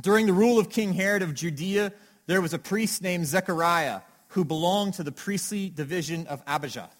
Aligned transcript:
During 0.00 0.26
the 0.26 0.32
rule 0.32 0.58
of 0.58 0.70
King 0.70 0.92
Herod 0.92 1.22
of 1.22 1.34
Judea, 1.34 1.92
there 2.26 2.40
was 2.40 2.54
a 2.54 2.58
priest 2.58 3.02
named 3.02 3.26
Zechariah 3.26 4.02
who 4.28 4.44
belonged 4.44 4.94
to 4.94 5.02
the 5.02 5.12
priestly 5.12 5.70
division 5.70 6.26
of 6.26 6.42
Abijah. 6.46 6.90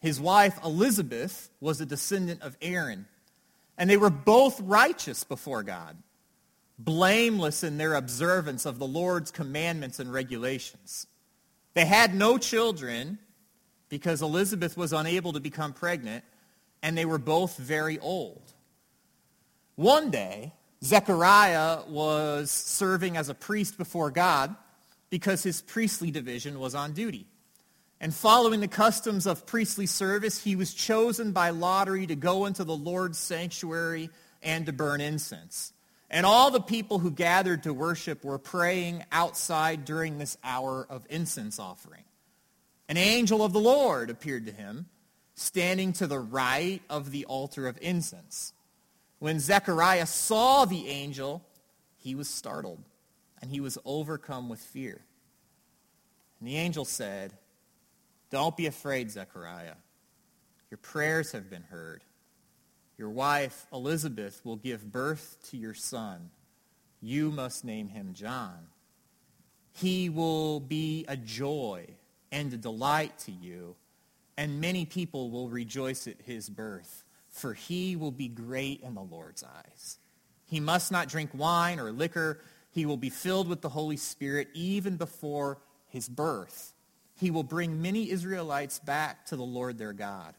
His 0.00 0.20
wife 0.20 0.58
Elizabeth 0.64 1.50
was 1.60 1.80
a 1.80 1.86
descendant 1.86 2.42
of 2.42 2.56
Aaron, 2.62 3.06
and 3.76 3.90
they 3.90 3.96
were 3.96 4.10
both 4.10 4.60
righteous 4.60 5.24
before 5.24 5.62
God, 5.62 5.96
blameless 6.78 7.62
in 7.62 7.76
their 7.76 7.94
observance 7.94 8.64
of 8.64 8.78
the 8.78 8.86
Lord's 8.86 9.30
commandments 9.30 9.98
and 10.00 10.12
regulations. 10.12 11.06
They 11.74 11.84
had 11.84 12.14
no 12.14 12.38
children 12.38 13.18
because 13.88 14.22
Elizabeth 14.22 14.76
was 14.76 14.92
unable 14.92 15.34
to 15.34 15.40
become 15.40 15.72
pregnant, 15.72 16.24
and 16.82 16.96
they 16.96 17.04
were 17.04 17.18
both 17.18 17.58
very 17.58 17.98
old. 17.98 18.42
One 19.76 20.10
day, 20.10 20.52
Zechariah 20.84 21.80
was 21.88 22.50
serving 22.50 23.16
as 23.16 23.28
a 23.28 23.34
priest 23.34 23.78
before 23.78 24.10
God 24.10 24.54
because 25.10 25.42
his 25.42 25.62
priestly 25.62 26.10
division 26.10 26.58
was 26.58 26.74
on 26.74 26.92
duty. 26.92 27.26
And 28.00 28.12
following 28.12 28.58
the 28.58 28.68
customs 28.68 29.26
of 29.26 29.46
priestly 29.46 29.86
service, 29.86 30.42
he 30.42 30.56
was 30.56 30.74
chosen 30.74 31.30
by 31.30 31.50
lottery 31.50 32.06
to 32.08 32.16
go 32.16 32.46
into 32.46 32.64
the 32.64 32.76
Lord's 32.76 33.18
sanctuary 33.18 34.10
and 34.42 34.66
to 34.66 34.72
burn 34.72 35.00
incense. 35.00 35.72
And 36.10 36.26
all 36.26 36.50
the 36.50 36.60
people 36.60 36.98
who 36.98 37.12
gathered 37.12 37.62
to 37.62 37.72
worship 37.72 38.24
were 38.24 38.38
praying 38.38 39.04
outside 39.12 39.84
during 39.84 40.18
this 40.18 40.36
hour 40.42 40.84
of 40.90 41.06
incense 41.08 41.60
offering. 41.60 42.02
An 42.88 42.96
angel 42.96 43.44
of 43.44 43.52
the 43.52 43.60
Lord 43.60 44.10
appeared 44.10 44.46
to 44.46 44.52
him, 44.52 44.86
standing 45.36 45.92
to 45.94 46.08
the 46.08 46.18
right 46.18 46.82
of 46.90 47.12
the 47.12 47.24
altar 47.26 47.68
of 47.68 47.78
incense. 47.80 48.52
When 49.22 49.38
Zechariah 49.38 50.06
saw 50.06 50.64
the 50.64 50.88
angel, 50.88 51.46
he 51.96 52.16
was 52.16 52.28
startled, 52.28 52.82
and 53.40 53.52
he 53.52 53.60
was 53.60 53.78
overcome 53.84 54.48
with 54.48 54.58
fear. 54.58 55.00
And 56.40 56.48
the 56.48 56.56
angel 56.56 56.84
said, 56.84 57.32
Don't 58.30 58.56
be 58.56 58.66
afraid, 58.66 59.12
Zechariah. 59.12 59.76
Your 60.72 60.78
prayers 60.78 61.30
have 61.30 61.48
been 61.48 61.62
heard. 61.62 62.02
Your 62.98 63.10
wife, 63.10 63.68
Elizabeth, 63.72 64.40
will 64.42 64.56
give 64.56 64.90
birth 64.90 65.36
to 65.50 65.56
your 65.56 65.74
son. 65.74 66.30
You 67.00 67.30
must 67.30 67.64
name 67.64 67.90
him 67.90 68.14
John. 68.14 68.66
He 69.70 70.08
will 70.08 70.58
be 70.58 71.04
a 71.06 71.16
joy 71.16 71.86
and 72.32 72.52
a 72.52 72.56
delight 72.56 73.20
to 73.20 73.30
you, 73.30 73.76
and 74.36 74.60
many 74.60 74.84
people 74.84 75.30
will 75.30 75.48
rejoice 75.48 76.08
at 76.08 76.22
his 76.22 76.48
birth 76.48 77.04
for 77.32 77.54
he 77.54 77.96
will 77.96 78.12
be 78.12 78.28
great 78.28 78.80
in 78.82 78.94
the 78.94 79.02
Lord's 79.02 79.42
eyes. 79.42 79.98
He 80.44 80.60
must 80.60 80.92
not 80.92 81.08
drink 81.08 81.30
wine 81.32 81.80
or 81.80 81.90
liquor. 81.90 82.40
He 82.70 82.86
will 82.86 82.98
be 82.98 83.10
filled 83.10 83.48
with 83.48 83.62
the 83.62 83.70
Holy 83.70 83.96
Spirit 83.96 84.48
even 84.54 84.96
before 84.96 85.58
his 85.88 86.08
birth. 86.08 86.74
He 87.16 87.30
will 87.30 87.42
bring 87.42 87.82
many 87.82 88.10
Israelites 88.10 88.78
back 88.78 89.26
to 89.26 89.36
the 89.36 89.42
Lord 89.42 89.78
their 89.78 89.92
God. 89.92 90.34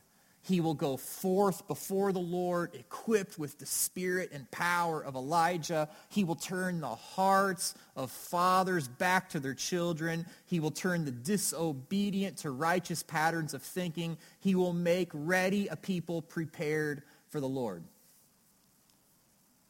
He 0.45 0.59
will 0.59 0.73
go 0.73 0.97
forth 0.97 1.67
before 1.69 2.11
the 2.11 2.19
Lord, 2.19 2.75
equipped 2.75 3.39
with 3.39 3.59
the 3.59 3.65
spirit 3.65 4.31
and 4.33 4.49
power 4.51 5.01
of 5.01 5.15
Elijah. 5.15 5.87
He 6.09 6.25
will 6.25 6.35
turn 6.35 6.81
the 6.81 6.95
hearts 6.95 7.75
of 7.95 8.11
fathers 8.11 8.89
back 8.89 9.29
to 9.29 9.39
their 9.39 9.53
children. 9.53 10.25
He 10.45 10.59
will 10.59 10.71
turn 10.71 11.05
the 11.05 11.11
disobedient 11.11 12.39
to 12.39 12.51
righteous 12.51 13.03
patterns 13.03 13.53
of 13.53 13.61
thinking. 13.61 14.17
He 14.41 14.53
will 14.53 14.73
make 14.73 15.09
ready 15.13 15.69
a 15.69 15.77
people 15.77 16.21
prepared 16.21 17.03
for 17.29 17.39
the 17.39 17.47
Lord. 17.47 17.85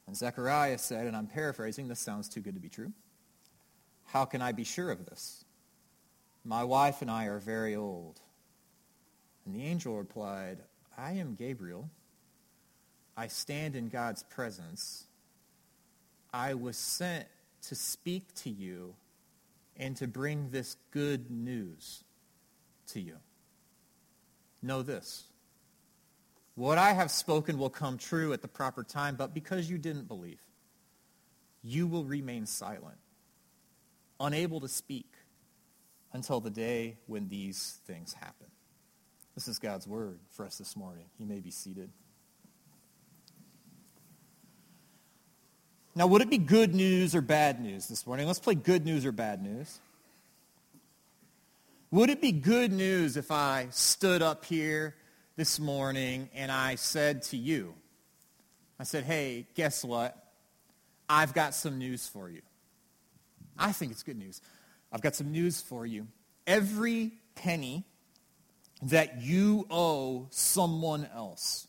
And 0.08 0.18
Zechariah 0.18 0.80
said, 0.80 1.06
and 1.06 1.16
I'm 1.16 1.28
paraphrasing, 1.28 1.88
this 1.88 2.00
sounds 2.00 2.28
too 2.28 2.42
good 2.42 2.56
to 2.56 2.60
be 2.60 2.70
true. 2.70 2.92
How 4.06 4.26
can 4.26 4.42
I 4.42 4.54
be 4.54 4.64
sure 4.64 4.90
of 4.90 5.06
this? 5.06 5.46
My 6.44 6.64
wife 6.64 7.04
and 7.04 7.12
I 7.12 7.26
are 7.26 7.40
very 7.40 7.76
old. 7.76 8.20
And 9.46 9.56
the 9.56 9.64
angel 9.64 9.98
replied, 9.98 10.60
I 10.98 11.14
am 11.14 11.36
Gabriel. 11.36 11.90
I 13.16 13.28
stand 13.28 13.76
in 13.76 13.90
God's 13.90 14.24
presence. 14.24 15.06
I 16.34 16.54
was 16.54 16.78
sent 16.78 17.28
to 17.68 17.76
speak 17.76 18.34
to 18.36 18.50
you 18.50 18.96
and 19.78 19.96
to 19.98 20.08
bring 20.08 20.50
this 20.50 20.76
good 20.92 21.30
news 21.30 22.04
to 22.88 23.00
you. 23.00 23.18
Know 24.62 24.82
this. 24.82 25.26
What 26.56 26.78
I 26.78 26.94
have 26.94 27.12
spoken 27.12 27.58
will 27.58 27.70
come 27.70 27.98
true 27.98 28.34
at 28.34 28.42
the 28.42 28.48
proper 28.48 28.84
time, 28.84 29.16
but 29.16 29.34
because 29.34 29.70
you 29.70 29.78
didn't 29.78 30.08
believe, 30.08 30.42
you 31.64 31.88
will 31.88 32.06
remain 32.06 32.46
silent, 32.46 32.98
unable 34.20 34.60
to 34.60 34.68
speak 34.68 35.12
until 36.14 36.40
the 36.40 36.52
day 36.52 36.98
when 37.08 37.28
these 37.28 37.80
things 37.88 38.14
happen. 38.14 38.48
This 39.36 39.48
is 39.48 39.58
God's 39.58 39.88
word 39.88 40.20
for 40.30 40.46
us 40.46 40.58
this 40.58 40.76
morning. 40.76 41.06
You 41.18 41.26
may 41.26 41.40
be 41.40 41.50
seated. 41.50 41.90
Now, 45.96 46.08
would 46.08 46.22
it 46.22 46.30
be 46.30 46.38
good 46.38 46.74
news 46.74 47.16
or 47.16 47.22
bad 47.22 47.60
news 47.60 47.88
this 47.88 48.06
morning? 48.06 48.26
Let's 48.26 48.40
play 48.40 48.56
good 48.56 48.86
news 48.86 49.06
or 49.06 49.12
bad 49.12 49.44
news. 49.44 49.80
Would 51.92 52.10
it 52.10 52.22
be 52.22 52.32
good 52.32 52.72
news 52.72 53.18
if 53.18 53.30
I 53.30 53.68
stood 53.70 54.24
up 54.24 54.46
here 54.46 54.96
this 55.36 55.60
morning 55.60 56.30
and 56.34 56.52
I 56.52 56.76
said 56.76 57.22
to 57.24 57.38
you, 57.38 57.76
I 58.80 58.84
said, 58.84 59.04
hey, 59.04 59.46
guess 59.54 59.84
what? 59.84 60.18
I've 61.08 61.34
got 61.36 61.54
some 61.54 61.78
news 61.78 62.08
for 62.08 62.30
you. 62.30 62.42
I 63.58 63.72
think 63.72 63.92
it's 63.92 64.02
good 64.02 64.18
news. 64.18 64.42
I've 64.92 65.02
got 65.02 65.16
some 65.16 65.32
news 65.32 65.62
for 65.62 65.86
you. 65.86 66.08
Every 66.48 67.12
penny 67.36 67.86
that 68.90 69.22
you 69.22 69.66
owe 69.70 70.28
someone 70.30 71.08
else. 71.14 71.68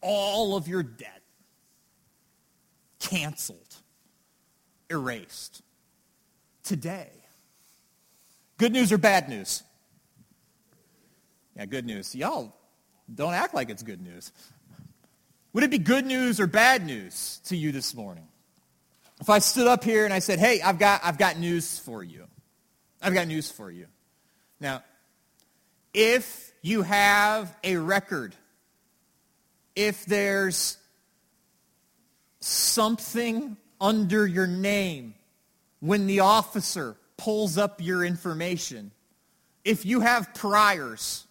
All 0.00 0.56
of 0.56 0.68
your 0.68 0.82
debt 0.82 1.22
canceled, 2.98 3.76
erased 4.88 5.62
today. 6.62 7.10
Good 8.56 8.72
news 8.72 8.92
or 8.92 8.98
bad 8.98 9.28
news? 9.28 9.62
Yeah, 11.56 11.66
good 11.66 11.84
news. 11.84 12.14
Y'all 12.14 12.54
don't 13.12 13.34
act 13.34 13.54
like 13.54 13.70
it's 13.70 13.82
good 13.82 14.00
news. 14.00 14.32
Would 15.52 15.64
it 15.64 15.70
be 15.70 15.78
good 15.78 16.06
news 16.06 16.38
or 16.38 16.46
bad 16.46 16.86
news 16.86 17.40
to 17.46 17.56
you 17.56 17.72
this 17.72 17.94
morning? 17.94 18.28
If 19.20 19.28
I 19.28 19.40
stood 19.40 19.66
up 19.66 19.84
here 19.84 20.04
and 20.04 20.14
I 20.14 20.20
said, 20.20 20.38
hey, 20.38 20.62
I've 20.62 20.78
got, 20.78 21.00
I've 21.04 21.18
got 21.18 21.38
news 21.38 21.78
for 21.78 22.02
you. 22.02 22.26
I've 23.02 23.12
got 23.14 23.26
news 23.26 23.50
for 23.50 23.70
you. 23.70 23.86
Now, 24.60 24.82
if 25.92 26.52
you 26.62 26.82
have 26.82 27.54
a 27.64 27.76
record, 27.76 28.34
if 29.74 30.04
there's 30.04 30.78
something 32.40 33.56
under 33.80 34.26
your 34.26 34.46
name 34.46 35.14
when 35.80 36.06
the 36.06 36.20
officer 36.20 36.96
pulls 37.16 37.58
up 37.58 37.80
your 37.80 38.04
information, 38.04 38.92
if 39.64 39.84
you 39.84 40.00
have 40.00 40.32
priors, 40.34 41.26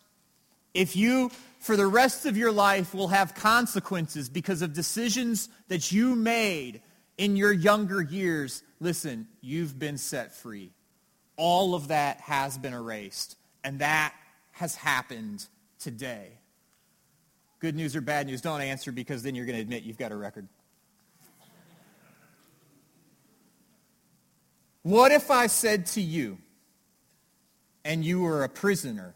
if 0.74 0.96
you, 0.96 1.32
for 1.60 1.76
the 1.76 1.88
rest 1.88 2.26
of 2.26 2.38
your 2.38 2.52
life, 2.52 2.94
will 2.94 3.08
have 3.08 3.36
consequences 3.36 4.30
because 4.30 4.62
of 4.62 4.74
decisions 4.74 5.50
that 5.68 5.92
you 5.92 6.16
made 6.16 6.82
in 7.18 7.36
your 7.36 7.52
younger 7.52 8.02
years, 8.02 8.64
listen, 8.80 9.28
you've 9.42 9.78
been 9.78 9.98
set 9.98 10.34
free. 10.34 10.72
All 11.36 11.76
of 11.76 11.90
that 11.90 12.22
has 12.22 12.58
been 12.58 12.74
erased. 12.74 13.36
And 13.64 13.80
that 13.80 14.14
has 14.60 14.76
happened 14.76 15.46
today. 15.80 16.28
Good 17.60 17.78
news 17.78 17.96
or 17.96 18.02
bad 18.02 18.28
news, 18.28 18.42
don't 18.42 18.60
answer 18.60 18.92
because 18.92 19.24
then 19.24 19.34
you're 19.34 19.46
going 19.46 19.56
to 19.56 19.62
admit 19.62 19.84
you've 19.84 19.98
got 19.98 20.12
a 20.12 20.18
record. 20.18 20.50
What 24.84 25.14
if 25.14 25.32
I 25.32 25.48
said 25.48 25.86
to 25.88 26.02
you, 26.02 26.40
and 27.86 28.04
you 28.04 28.20
were 28.20 28.44
a 28.44 28.50
prisoner, 28.50 29.14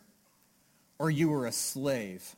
or 0.97 1.11
you 1.11 1.27
were 1.27 1.45
a 1.45 1.51
slave? 1.51 2.37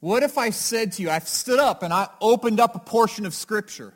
What 0.00 0.24
if 0.24 0.38
I 0.38 0.50
said 0.50 0.92
to 0.92 1.02
you, 1.02 1.10
I've 1.10 1.28
stood 1.28 1.60
up 1.60 1.84
and 1.84 1.92
I 1.92 2.08
opened 2.20 2.58
up 2.58 2.74
a 2.74 2.80
portion 2.80 3.24
of 3.24 3.34
Scripture, 3.34 3.94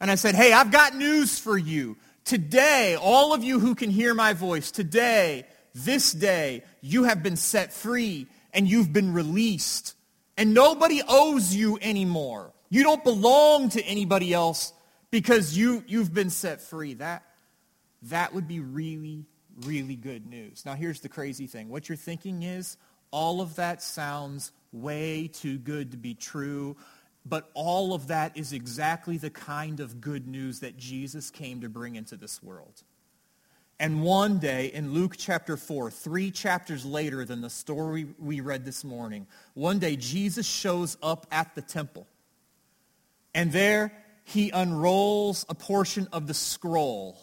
and 0.00 0.10
I 0.10 0.14
said, 0.14 0.34
hey, 0.34 0.54
I've 0.54 0.70
got 0.70 0.96
news 0.96 1.38
for 1.38 1.58
you. 1.58 1.98
Today, 2.24 2.96
all 2.98 3.34
of 3.34 3.44
you 3.44 3.60
who 3.60 3.74
can 3.74 3.90
hear 3.90 4.14
my 4.14 4.32
voice, 4.32 4.70
today, 4.70 5.44
this 5.84 6.12
day 6.12 6.62
you 6.80 7.04
have 7.04 7.22
been 7.22 7.36
set 7.36 7.72
free 7.72 8.26
and 8.52 8.66
you've 8.66 8.92
been 8.92 9.12
released. 9.12 9.94
And 10.38 10.54
nobody 10.54 11.02
owes 11.06 11.54
you 11.54 11.78
anymore. 11.80 12.52
You 12.68 12.82
don't 12.82 13.04
belong 13.04 13.68
to 13.70 13.82
anybody 13.82 14.32
else 14.32 14.72
because 15.10 15.56
you, 15.56 15.84
you've 15.86 16.12
been 16.12 16.30
set 16.30 16.60
free. 16.60 16.94
That, 16.94 17.22
that 18.02 18.34
would 18.34 18.48
be 18.48 18.60
really, 18.60 19.26
really 19.64 19.96
good 19.96 20.26
news. 20.26 20.64
Now 20.64 20.74
here's 20.74 21.00
the 21.00 21.08
crazy 21.08 21.46
thing. 21.46 21.68
What 21.68 21.88
you're 21.88 21.96
thinking 21.96 22.42
is 22.42 22.76
all 23.10 23.40
of 23.40 23.56
that 23.56 23.82
sounds 23.82 24.52
way 24.72 25.28
too 25.28 25.58
good 25.58 25.92
to 25.92 25.96
be 25.96 26.14
true. 26.14 26.76
But 27.24 27.50
all 27.54 27.92
of 27.92 28.06
that 28.06 28.36
is 28.36 28.52
exactly 28.52 29.18
the 29.18 29.30
kind 29.30 29.80
of 29.80 30.00
good 30.00 30.28
news 30.28 30.60
that 30.60 30.76
Jesus 30.76 31.30
came 31.30 31.60
to 31.62 31.68
bring 31.68 31.96
into 31.96 32.16
this 32.16 32.42
world. 32.42 32.82
And 33.78 34.02
one 34.02 34.38
day 34.38 34.72
in 34.72 34.94
Luke 34.94 35.16
chapter 35.18 35.56
4, 35.56 35.90
three 35.90 36.30
chapters 36.30 36.86
later 36.86 37.24
than 37.24 37.42
the 37.42 37.50
story 37.50 38.06
we 38.18 38.40
read 38.40 38.64
this 38.64 38.84
morning, 38.84 39.26
one 39.52 39.78
day 39.78 39.96
Jesus 39.96 40.46
shows 40.46 40.96
up 41.02 41.26
at 41.30 41.54
the 41.54 41.60
temple. 41.60 42.06
And 43.34 43.52
there 43.52 43.92
he 44.24 44.50
unrolls 44.50 45.44
a 45.48 45.54
portion 45.54 46.08
of 46.10 46.26
the 46.26 46.34
scroll 46.34 47.18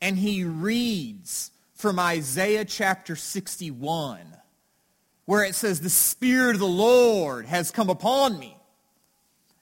and 0.00 0.18
he 0.18 0.44
reads 0.44 1.50
from 1.74 1.98
Isaiah 1.98 2.64
chapter 2.64 3.16
61 3.16 4.20
where 5.24 5.44
it 5.44 5.54
says, 5.54 5.80
the 5.80 5.90
Spirit 5.90 6.54
of 6.54 6.60
the 6.60 6.66
Lord 6.66 7.46
has 7.46 7.70
come 7.70 7.90
upon 7.90 8.38
me 8.38 8.56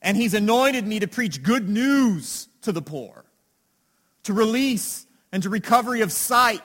and 0.02 0.16
he's 0.16 0.34
anointed 0.34 0.86
me 0.86 1.00
to 1.00 1.06
preach 1.06 1.42
good 1.42 1.68
news 1.68 2.48
to 2.62 2.72
the 2.72 2.82
poor, 2.82 3.24
to 4.24 4.32
release 4.32 5.06
and 5.34 5.42
to 5.42 5.50
recovery 5.50 6.00
of 6.00 6.12
sight 6.12 6.62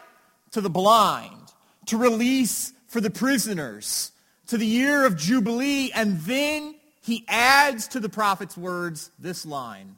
to 0.51 0.61
the 0.61 0.69
blind, 0.69 1.51
to 1.87 1.97
release 1.97 2.71
for 2.87 3.01
the 3.01 3.09
prisoners, 3.09 4.11
to 4.45 4.57
the 4.59 4.65
year 4.65 5.07
of 5.07 5.17
Jubilee. 5.17 5.91
And 5.95 6.19
then 6.19 6.75
he 7.01 7.25
adds 7.27 7.87
to 7.87 7.99
the 7.99 8.09
prophet's 8.09 8.55
words 8.55 9.09
this 9.17 9.43
line, 9.43 9.97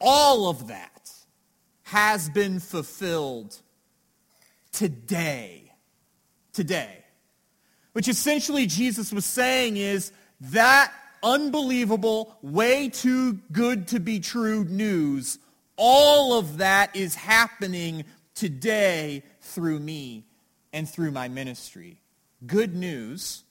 all 0.00 0.48
of 0.48 0.66
that 0.66 1.12
has 1.84 2.28
been 2.28 2.58
fulfilled 2.58 3.56
today. 4.72 5.72
Today. 6.52 7.04
Which 7.92 8.08
essentially 8.08 8.66
Jesus 8.66 9.12
was 9.12 9.24
saying 9.24 9.76
is 9.76 10.10
that 10.40 10.92
unbelievable, 11.22 12.36
way 12.42 12.88
too 12.88 13.34
good 13.52 13.86
to 13.88 14.00
be 14.00 14.18
true 14.18 14.64
news 14.64 15.38
all 15.76 16.38
of 16.38 16.58
that 16.58 16.94
is 16.96 17.14
happening 17.14 18.04
today 18.34 19.22
through 19.40 19.78
me 19.80 20.24
and 20.72 20.88
through 20.88 21.10
my 21.10 21.28
ministry. 21.28 22.00
Good 22.46 22.74
news 22.74 23.44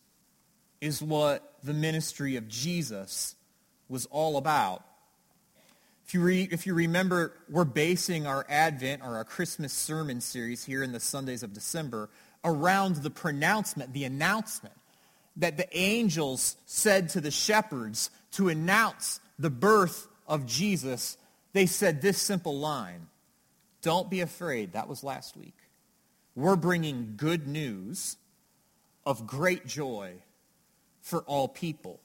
is 0.82 1.02
what 1.02 1.54
the 1.64 1.74
ministry 1.74 2.36
of 2.36 2.48
Jesus 2.48 3.36
was 3.90 4.06
all 4.08 4.38
about. 4.38 4.84
If 6.06 6.14
you, 6.14 6.22
re, 6.22 6.48
if 6.52 6.68
you 6.68 6.76
remember, 6.76 7.34
we're 7.50 7.66
basing 7.66 8.28
our 8.28 8.46
Advent 8.48 9.02
or 9.04 9.16
our 9.16 9.24
Christmas 9.24 9.74
sermon 9.74 10.22
series 10.22 10.64
here 10.64 10.84
in 10.84 10.92
the 10.92 11.00
Sundays 11.00 11.42
of 11.42 11.52
December 11.54 12.10
around 12.44 12.98
the 12.98 13.10
pronouncement, 13.10 13.92
the 13.92 14.04
announcement 14.04 14.76
that 15.38 15.58
the 15.58 15.68
angels 15.76 16.58
said 16.68 17.10
to 17.10 17.22
the 17.22 17.32
shepherds 17.32 18.12
to 18.32 18.50
announce 18.50 19.20
the 19.40 19.50
birth 19.50 20.08
of 20.28 20.46
Jesus 20.46 21.18
they 21.56 21.66
said 21.66 22.02
this 22.02 22.22
simple 22.22 22.60
line, 22.60 23.08
don't 23.82 24.10
be 24.10 24.20
afraid. 24.20 24.74
That 24.74 24.90
was 24.90 25.06
last 25.06 25.38
week. 25.38 25.56
We're 26.36 26.58
bringing 26.58 27.14
good 27.16 27.48
news 27.48 28.18
of 29.06 29.26
great 29.26 29.66
joy 29.66 30.16
for 31.00 31.22
all 31.22 31.48
people. 31.48 32.02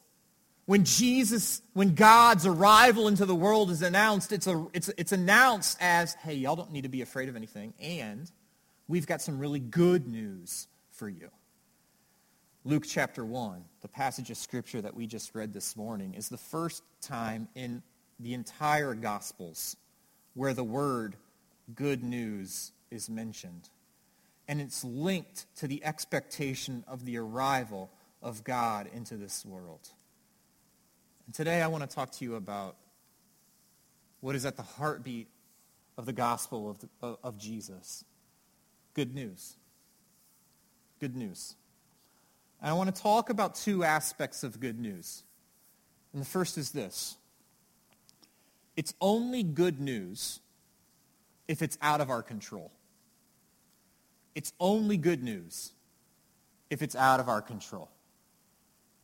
When 0.67 0.85
Jesus, 0.85 1.63
when 1.73 1.97
God's 1.97 2.47
arrival 2.47 3.09
into 3.09 3.27
the 3.27 3.35
world 3.35 3.73
is 3.73 3.83
announced, 3.83 4.31
it's, 4.31 4.47
a, 4.47 4.69
it's, 4.73 4.89
it's 4.97 5.11
announced 5.11 5.79
as, 5.81 6.15
hey, 6.15 6.35
y'all 6.35 6.55
don't 6.55 6.71
need 6.71 6.83
to 6.83 6.89
be 6.89 7.03
afraid 7.03 7.29
of 7.29 7.35
anything. 7.35 7.75
And 7.81 8.31
we've 8.87 9.09
got 9.09 9.21
some 9.21 9.41
really 9.41 9.59
good 9.59 10.07
news 10.07 10.69
for 10.93 11.09
you. 11.09 11.29
Luke 12.63 12.85
chapter 12.87 13.25
1, 13.25 13.65
the 13.81 13.89
passage 13.89 14.31
of 14.31 14.37
scripture 14.37 14.81
that 14.81 14.95
we 14.95 15.09
just 15.09 15.35
read 15.35 15.53
this 15.53 15.77
morning, 15.77 16.15
is 16.15 16.29
the 16.29 16.39
first 16.39 16.85
time 17.01 17.49
in 17.57 17.83
the 18.21 18.35
entire 18.35 18.95
Gospels 18.95 19.77
where 20.35 20.55
the 20.55 20.65
word 20.65 21.17
good 21.75 22.03
news 22.03 22.73
is 22.91 23.09
mentioned. 23.09 23.69
And 24.47 24.61
it's 24.61 24.85
linked 24.85 25.47
to 25.57 25.67
the 25.67 25.85
expectation 25.85 26.85
of 26.89 27.05
the 27.05 27.19
arrival 27.19 27.91
of 28.23 28.45
God 28.45 28.89
into 28.93 29.17
this 29.17 29.45
world. 29.45 29.89
And 31.27 31.35
today 31.35 31.63
I 31.63 31.69
want 31.69 31.89
to 31.89 31.95
talk 31.95 32.11
to 32.13 32.25
you 32.25 32.35
about 32.35 32.77
what 34.21 34.35
is 34.35 34.45
at 34.45 34.57
the 34.57 34.63
heartbeat 34.63 35.29
of 35.97 36.07
the 36.07 36.13
gospel 36.13 36.71
of, 36.71 36.79
the, 36.81 37.17
of 37.23 37.39
Jesus. 37.39 38.05
Good 38.95 39.15
news. 39.15 39.57
Good 40.99 41.17
news. 41.17 41.55
And 42.61 42.71
I 42.71 42.73
want 42.75 42.95
to 42.95 43.03
talk 43.03 43.31
about 43.31 43.55
two 43.55 43.85
aspects 43.85 44.43
of 44.43 44.61
good 44.61 44.79
news. 44.79 45.23
And 46.13 46.21
the 46.21 46.27
first 46.27 46.59
is 46.59 46.73
this. 46.73 47.17
It's 48.81 48.95
only 48.99 49.43
good 49.43 49.79
news 49.79 50.41
if 51.49 51.61
it's 51.61 51.77
out 51.83 52.01
of 52.01 52.09
our 52.09 52.23
control. 52.23 52.73
It's 54.35 54.55
only 54.59 54.97
good 54.97 55.23
news 55.23 55.73
if 56.71 56.81
it's 56.81 56.97
out 56.97 57.21
of 57.21 57.29
our 57.29 57.43
control. 57.43 57.91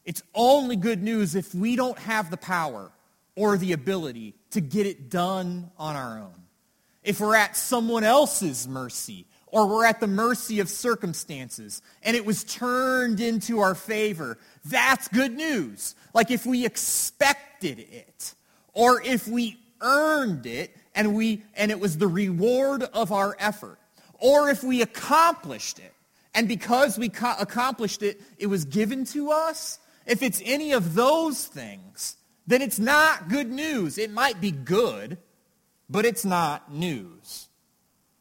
It's 0.07 0.23
only 0.35 0.77
good 0.77 1.03
news 1.03 1.35
if 1.35 1.55
we 1.55 1.77
don't 1.77 1.99
have 1.99 2.31
the 2.31 2.39
power 2.39 2.91
or 3.35 3.59
the 3.59 3.73
ability 3.73 4.35
to 4.53 4.63
get 4.63 4.87
it 4.87 5.11
done 5.11 5.71
on 5.77 5.95
our 5.95 6.21
own. 6.21 6.45
If 7.03 7.21
we're 7.21 7.37
at 7.37 7.55
someone 7.55 8.03
else's 8.03 8.67
mercy 8.67 9.27
or 9.47 9.67
we're 9.69 9.85
at 9.85 10.01
the 10.01 10.07
mercy 10.07 10.61
of 10.61 10.71
circumstances 10.71 11.83
and 12.03 12.17
it 12.17 12.25
was 12.25 12.45
turned 12.45 13.21
into 13.21 13.61
our 13.61 13.75
favor, 13.75 14.39
that's 14.65 15.07
good 15.09 15.33
news. 15.33 15.95
Like 16.15 16.31
if 16.31 16.47
we 16.47 16.65
expected 16.65 17.79
it 17.79 18.35
or 18.73 19.03
if 19.03 19.29
we 19.29 19.59
earned 19.81 20.47
it 20.47 20.75
and, 20.95 21.15
we, 21.15 21.43
and 21.55 21.71
it 21.71 21.81
was 21.81 21.99
the 21.99 22.09
reward 22.09 22.83
of 22.83 23.13
our 23.13 23.37
effort. 23.39 23.79
Or 24.19 24.49
if 24.49 24.65
we 24.65 24.83
accomplished 24.83 25.79
it, 25.79 25.93
and 26.35 26.49
because 26.49 26.99
we 26.99 27.09
co- 27.09 27.35
accomplished 27.39 28.03
it, 28.03 28.21
it 28.39 28.47
was 28.47 28.65
given 28.65 29.05
to 29.07 29.31
us. 29.31 29.79
If 30.07 30.23
it's 30.23 30.43
any 30.45 30.73
of 30.73 30.95
those 30.95 31.47
things, 31.47 32.17
then 32.47 32.63
it's 32.63 32.79
not 32.79 33.29
good 33.29 33.51
news. 33.51 33.99
It 33.99 34.11
might 34.11 34.41
be 34.41 34.51
good, 34.51 35.19
but 35.89 36.05
it's 36.05 36.25
not 36.25 36.73
news. 36.73 37.49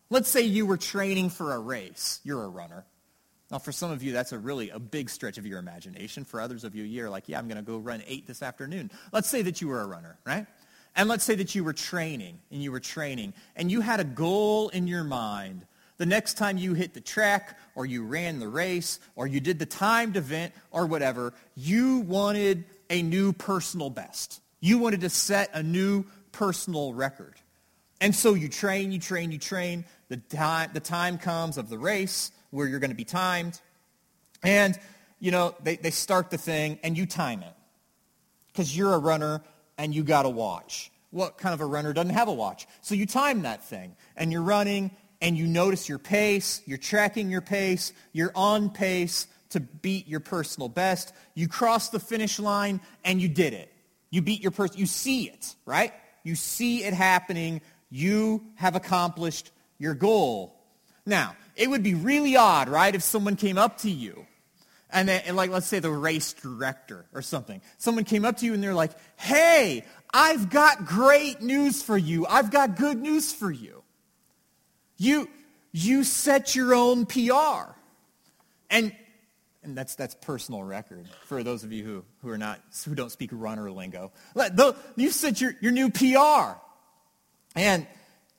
Let's 0.10 0.30
say 0.30 0.42
you 0.42 0.66
were 0.66 0.78
training 0.78 1.30
for 1.30 1.54
a 1.54 1.60
race. 1.60 2.22
You're 2.24 2.44
a 2.44 2.48
runner. 2.48 2.86
Now, 3.52 3.60
for 3.60 3.72
some 3.72 3.92
of 3.92 4.02
you, 4.02 4.12
that's 4.12 4.31
a 4.31 4.40
really 4.40 4.69
a 4.69 4.80
big 4.80 5.10
stretch 5.10 5.38
of 5.38 5.46
your 5.46 5.60
imagination. 5.60 6.25
For 6.25 6.42
others 6.42 6.63
of 6.63 6.74
you, 6.74 6.84
you're 6.84 7.10
like, 7.10 7.30
yeah, 7.30 7.38
I'm 7.38 7.48
going 7.48 7.57
to 7.57 7.63
go 7.63 7.78
run 7.78 8.02
eight 8.07 8.25
this 8.28 8.42
afternoon. 8.42 8.92
Let's 9.12 9.30
say 9.30 9.44
that 9.44 9.62
you 9.62 9.68
were 9.68 9.81
a 9.81 9.88
runner, 9.88 10.18
right? 10.25 10.48
And 10.95 11.09
let's 11.09 11.25
say 11.25 11.36
that 11.36 11.53
you 11.56 11.63
were 11.63 11.74
training 11.74 12.39
and 12.51 12.63
you 12.63 12.71
were 12.71 12.80
training 12.80 13.33
and 13.56 13.69
you 13.69 13.81
had 13.81 13.99
a 13.99 14.06
goal 14.06 14.69
in 14.69 14.87
your 14.87 15.04
mind. 15.04 15.66
The 15.97 16.06
next 16.06 16.35
time 16.35 16.57
you 16.57 16.73
hit 16.73 16.94
the 16.94 17.02
track 17.02 17.57
or 17.73 17.85
you 17.85 18.04
ran 18.04 18.40
the 18.40 18.47
race 18.47 18.99
or 19.16 19.28
you 19.28 19.40
did 19.40 19.59
the 19.59 19.66
timed 19.66 20.18
event 20.18 20.54
or 20.71 20.85
whatever, 20.85 21.33
you 21.56 21.99
wanted 21.99 22.66
a 22.90 23.02
new 23.02 23.33
personal 23.33 23.90
best. 23.90 24.42
You 24.59 24.78
wanted 24.78 25.02
to 25.02 25.09
set 25.09 25.49
a 25.54 25.64
new 25.64 26.06
personal 26.31 26.94
record. 26.94 27.35
And 28.02 28.14
so 28.14 28.33
you 28.33 28.49
train, 28.49 28.92
you 28.92 28.99
train, 28.99 29.31
you 29.31 29.37
train. 29.37 29.85
The 30.09 30.18
time, 30.18 30.69
the 30.73 30.80
time 30.80 31.18
comes 31.18 31.57
of 31.57 31.69
the 31.69 31.78
race 31.78 32.31
where 32.52 32.68
you're 32.68 32.80
going 32.80 32.92
to 32.92 32.95
be 32.95 33.06
timed. 33.06 33.59
And, 34.44 34.78
you 35.19 35.31
know, 35.31 35.56
they, 35.64 35.78
they 35.78 35.92
start 35.92 36.30
the 36.30 36.37
thing 36.37 36.80
and 36.83 36.97
you 36.97 37.06
time 37.06 37.42
it 37.42 37.54
because 38.47 38.75
you're 38.75 38.94
a 38.94 38.99
runner 38.99 39.42
and 39.77 39.94
you 39.94 40.03
got 40.03 40.25
a 40.25 40.29
watch. 40.29 40.91
What 41.11 41.37
kind 41.37 41.53
of 41.53 41.61
a 41.61 41.65
runner 41.65 41.94
doesn't 41.94 42.13
have 42.13 42.27
a 42.27 42.33
watch? 42.33 42.67
So 42.81 42.95
you 42.95 43.05
time 43.05 43.44
that 43.44 43.63
thing, 43.63 43.95
and 44.15 44.31
you're 44.31 44.41
running, 44.41 44.91
and 45.21 45.37
you 45.37 45.47
notice 45.47 45.87
your 45.87 45.99
pace, 45.99 46.61
you're 46.65 46.77
tracking 46.77 47.29
your 47.29 47.41
pace, 47.41 47.94
you're 48.11 48.31
on 48.35 48.69
pace 48.69 49.27
to 49.49 49.59
beat 49.59 50.07
your 50.07 50.19
personal 50.19 50.67
best. 50.67 51.13
You 51.33 51.47
cross 51.47 51.89
the 51.89 51.99
finish 51.99 52.39
line, 52.39 52.81
and 53.03 53.21
you 53.21 53.29
did 53.29 53.53
it. 53.53 53.71
You 54.09 54.21
beat 54.21 54.41
your 54.41 54.51
person. 54.51 54.77
You 54.77 54.85
see 54.85 55.29
it, 55.29 55.55
right? 55.65 55.94
You 56.23 56.35
see 56.35 56.83
it 56.83 56.94
happening. 56.94 57.61
You 57.89 58.44
have 58.55 58.75
accomplished 58.75 59.51
your 59.77 59.94
goal. 59.94 60.55
Now, 61.05 61.35
it 61.55 61.69
would 61.69 61.83
be 61.83 61.94
really 61.94 62.35
odd, 62.35 62.67
right, 62.67 62.94
if 62.94 63.03
someone 63.03 63.35
came 63.35 63.57
up 63.57 63.77
to 63.79 63.89
you 63.89 64.25
and, 64.95 65.09
then, 65.09 65.21
and 65.25 65.35
like 65.35 65.52
let's 65.52 65.68
say 65.68 65.80
the 65.80 65.92
race 65.92 66.33
director 66.33 67.06
or 67.14 67.21
something. 67.21 67.61
Someone 67.78 68.06
came 68.06 68.23
up 68.25 68.37
to 68.37 68.45
you 68.45 68.54
and 68.54 68.64
they're 68.64 68.73
like 68.73 68.92
hey 69.18 69.83
i've 70.14 70.49
got 70.49 70.85
great 70.85 71.42
news 71.42 71.83
for 71.83 71.97
you. 71.97 72.25
I've 72.25 72.49
got 72.49 72.78
good 72.78 72.97
news 72.97 73.31
for 73.31 73.52
you. 73.52 73.83
You 74.97 75.30
you 75.73 76.04
set 76.06 76.56
your 76.56 76.73
own 76.73 77.06
pr 77.06 77.19
and 78.69 78.95
and 79.64 79.78
that's 79.78 79.95
that's 79.95 80.16
personal 80.16 80.64
record 80.64 81.07
for 81.25 81.44
those 81.44 81.64
of 81.64 81.73
you 81.73 81.83
who, 81.83 82.06
who 82.21 82.30
are 82.30 82.37
not 82.37 82.61
who 82.85 82.95
don't 82.95 83.11
speak 83.11 83.31
runner 83.33 83.69
lingo. 83.69 84.14
You 84.95 85.11
set 85.11 85.42
your, 85.42 85.56
your 85.59 85.73
new 85.73 85.92
pr 85.92 86.57
and 87.56 87.85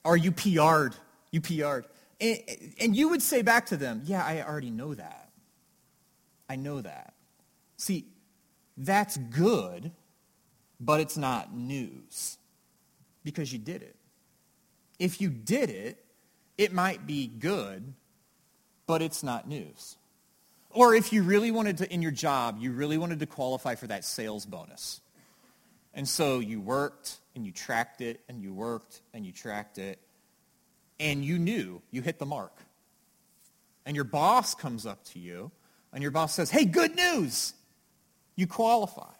are 0.07 0.17
you 0.17 0.33
pr'd 0.33 0.95
you 1.33 1.41
pr'd 1.43 1.85
and, 2.19 2.39
and 2.81 2.97
you 2.97 3.11
would 3.11 3.21
say 3.21 3.43
back 3.43 3.67
to 3.67 3.77
them 3.77 4.01
yeah 4.07 4.25
i 4.25 4.41
already 4.41 4.71
know 4.71 4.95
that 4.95 5.26
I 6.49 6.57
know 6.57 6.81
that. 6.81 7.15
See, 7.77 8.07
that's 8.77 9.17
good, 9.17 9.91
but 10.81 11.01
it's 11.01 11.17
not 11.17 11.55
news 11.55 12.39
because 13.25 13.53
you 13.53 13.59
did 13.59 13.83
it. 13.83 13.97
If 14.99 15.21
you 15.21 15.29
did 15.31 15.71
it, 15.71 16.05
it 16.57 16.73
might 16.73 17.07
be 17.07 17.27
good, 17.27 17.93
but 18.87 19.03
it's 19.03 19.23
not 19.23 19.49
news. 19.49 19.97
Or 20.71 20.95
if 20.95 21.13
you 21.13 21.23
really 21.23 21.51
wanted 21.51 21.79
to, 21.79 21.93
in 21.93 22.03
your 22.03 22.13
job, 22.13 22.59
you 22.61 22.73
really 22.73 22.99
wanted 22.99 23.21
to 23.21 23.27
qualify 23.27 23.75
for 23.75 23.87
that 23.87 24.05
sales 24.05 24.47
bonus. 24.47 25.01
And 25.95 26.07
so 26.07 26.41
you 26.41 26.61
worked 26.61 27.17
and 27.35 27.47
you 27.47 27.53
tracked 27.53 28.01
it 28.03 28.21
and 28.29 28.43
you 28.43 28.53
worked 28.53 29.01
and 29.15 29.25
you 29.25 29.33
tracked 29.33 29.79
it 29.79 29.99
and 31.01 31.25
you 31.25 31.39
knew 31.39 31.81
you 31.91 32.03
hit 32.03 32.19
the 32.19 32.27
mark. 32.27 32.53
And 33.87 33.95
your 33.95 34.05
boss 34.05 34.55
comes 34.55 34.85
up 34.85 35.05
to 35.07 35.19
you 35.19 35.51
and 35.97 36.03
your 36.03 36.11
boss 36.11 36.35
says, 36.35 36.51
hey, 36.51 36.67
good 36.67 36.95
news. 36.95 37.55
You 38.35 38.47
qualify. 38.47 39.15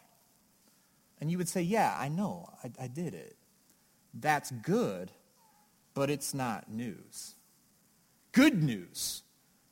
And 1.19 1.31
you 1.31 1.39
would 1.39 1.49
say, 1.49 1.63
yeah, 1.63 1.97
I 1.99 2.07
know. 2.07 2.47
I, 2.63 2.83
I 2.83 2.87
did 2.87 3.15
it. 3.15 3.35
That's 4.13 4.51
good, 4.51 5.09
but 5.95 6.11
it's 6.11 6.35
not 6.35 6.71
news. 6.71 7.33
Good 8.31 8.61
news, 8.61 9.23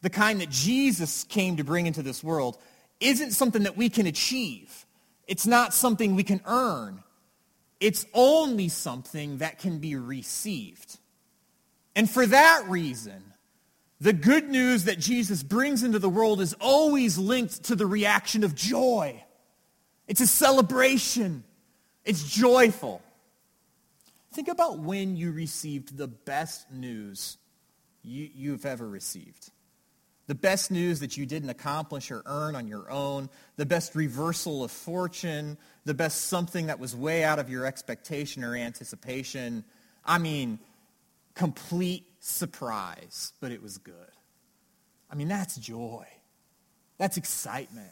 the 0.01 0.09
kind 0.09 0.41
that 0.41 0.49
Jesus 0.49 1.25
came 1.25 1.57
to 1.57 1.63
bring 1.63 1.85
into 1.85 2.01
this 2.01 2.23
world, 2.23 2.57
isn't 2.99 3.33
something 3.33 3.61
that 3.63 3.77
we 3.77 3.87
can 3.87 4.07
achieve. 4.07 4.87
It's 5.27 5.45
not 5.45 5.75
something 5.75 6.15
we 6.15 6.23
can 6.23 6.41
earn. 6.43 7.03
It's 7.79 8.07
only 8.15 8.67
something 8.67 9.37
that 9.37 9.59
can 9.59 9.77
be 9.77 9.95
received. 9.95 10.97
And 11.95 12.09
for 12.09 12.25
that 12.25 12.65
reason, 12.67 13.34
the 14.01 14.13
good 14.13 14.49
news 14.49 14.85
that 14.85 14.99
Jesus 14.99 15.41
brings 15.41 15.83
into 15.83 15.99
the 15.99 16.09
world 16.09 16.41
is 16.41 16.53
always 16.59 17.17
linked 17.17 17.63
to 17.65 17.75
the 17.75 17.85
reaction 17.85 18.43
of 18.43 18.53
joy. 18.53 19.23
It's 20.07 20.21
a 20.21 20.27
celebration. 20.27 21.43
It's 22.03 22.29
joyful. 22.29 23.01
Think 24.33 24.49
about 24.49 24.79
when 24.79 25.15
you 25.15 25.31
received 25.31 25.97
the 25.97 26.07
best 26.09 26.69
news 26.71 27.37
you, 28.03 28.51
have 28.51 28.65
ever 28.65 28.87
received. 28.87 29.49
The 30.27 30.35
best 30.35 30.71
news 30.71 30.99
that 30.99 31.17
you 31.17 31.25
didn't 31.25 31.49
accomplish 31.49 32.11
or 32.11 32.21
earn 32.25 32.55
on 32.55 32.67
your 32.67 32.91
own. 32.91 33.29
The 33.55 33.65
best 33.65 33.95
reversal 33.95 34.63
of 34.63 34.71
fortune. 34.71 35.57
The 35.85 35.93
best 35.93 36.25
something 36.25 36.67
that 36.67 36.79
was 36.79 36.95
way 36.95 37.23
out 37.23 37.39
of 37.39 37.49
your 37.49 37.65
expectation 37.65 38.43
or 38.43 38.55
anticipation. 38.55 39.63
I 40.03 40.17
mean, 40.17 40.59
complete 41.33 42.05
surprise, 42.25 43.33
but 43.39 43.51
it 43.51 43.61
was 43.61 43.77
good. 43.77 43.93
I 45.11 45.15
mean, 45.15 45.27
that's 45.27 45.57
joy. 45.57 46.05
That's 46.97 47.17
excitement. 47.17 47.91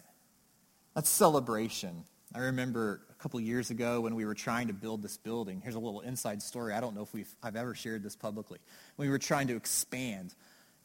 That's 0.96 1.10
celebration. 1.10 2.04
I 2.34 2.40
remember 2.40 3.02
a 3.12 3.22
couple 3.22 3.40
years 3.40 3.70
ago 3.70 4.02
when 4.02 4.16
we 4.16 4.26
were 4.26 4.34
trying 4.34 4.68
to 4.68 4.74
build 4.74 5.04
this 5.04 5.18
building. 5.18 5.62
Here's 5.62 5.76
a 5.76 5.80
little 5.80 6.02
inside 6.02 6.42
story. 6.42 6.74
I 6.74 6.82
don't 6.82 6.96
know 6.96 7.04
if 7.04 7.14
we've, 7.14 7.30
I've 7.44 7.56
ever 7.56 7.76
shared 7.76 8.02
this 8.02 8.16
publicly. 8.16 8.58
We 8.98 9.08
were 9.10 9.20
trying 9.20 9.48
to 9.48 9.56
expand 9.56 10.34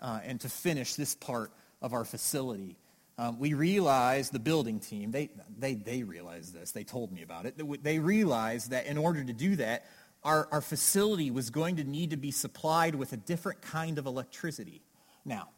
uh, 0.00 0.20
and 0.24 0.40
to 0.42 0.48
finish 0.48 0.94
this 0.94 1.14
part 1.14 1.50
of 1.80 1.94
our 1.94 2.04
facility. 2.04 2.76
Um, 3.16 3.38
we 3.38 3.54
realized, 3.54 4.32
the 4.32 4.38
building 4.38 4.78
team, 4.78 5.10
they, 5.10 5.30
they, 5.58 5.74
they 5.74 6.02
realized 6.02 6.54
this. 6.54 6.72
They 6.72 6.84
told 6.84 7.12
me 7.12 7.22
about 7.22 7.46
it. 7.46 7.82
They 7.82 7.98
realized 7.98 8.70
that 8.70 8.86
in 8.86 8.98
order 8.98 9.24
to 9.24 9.32
do 9.32 9.56
that, 9.56 9.86
our, 10.24 10.48
our 10.50 10.60
facility 10.60 11.30
was 11.30 11.50
going 11.50 11.76
to 11.76 11.84
need 11.84 12.10
to 12.10 12.16
be 12.16 12.30
supplied 12.30 12.94
with 12.94 13.12
a 13.12 13.16
different 13.16 13.62
kind 13.62 13.98
of 13.98 14.06
electricity. 14.06 14.82
Now, 15.24 15.48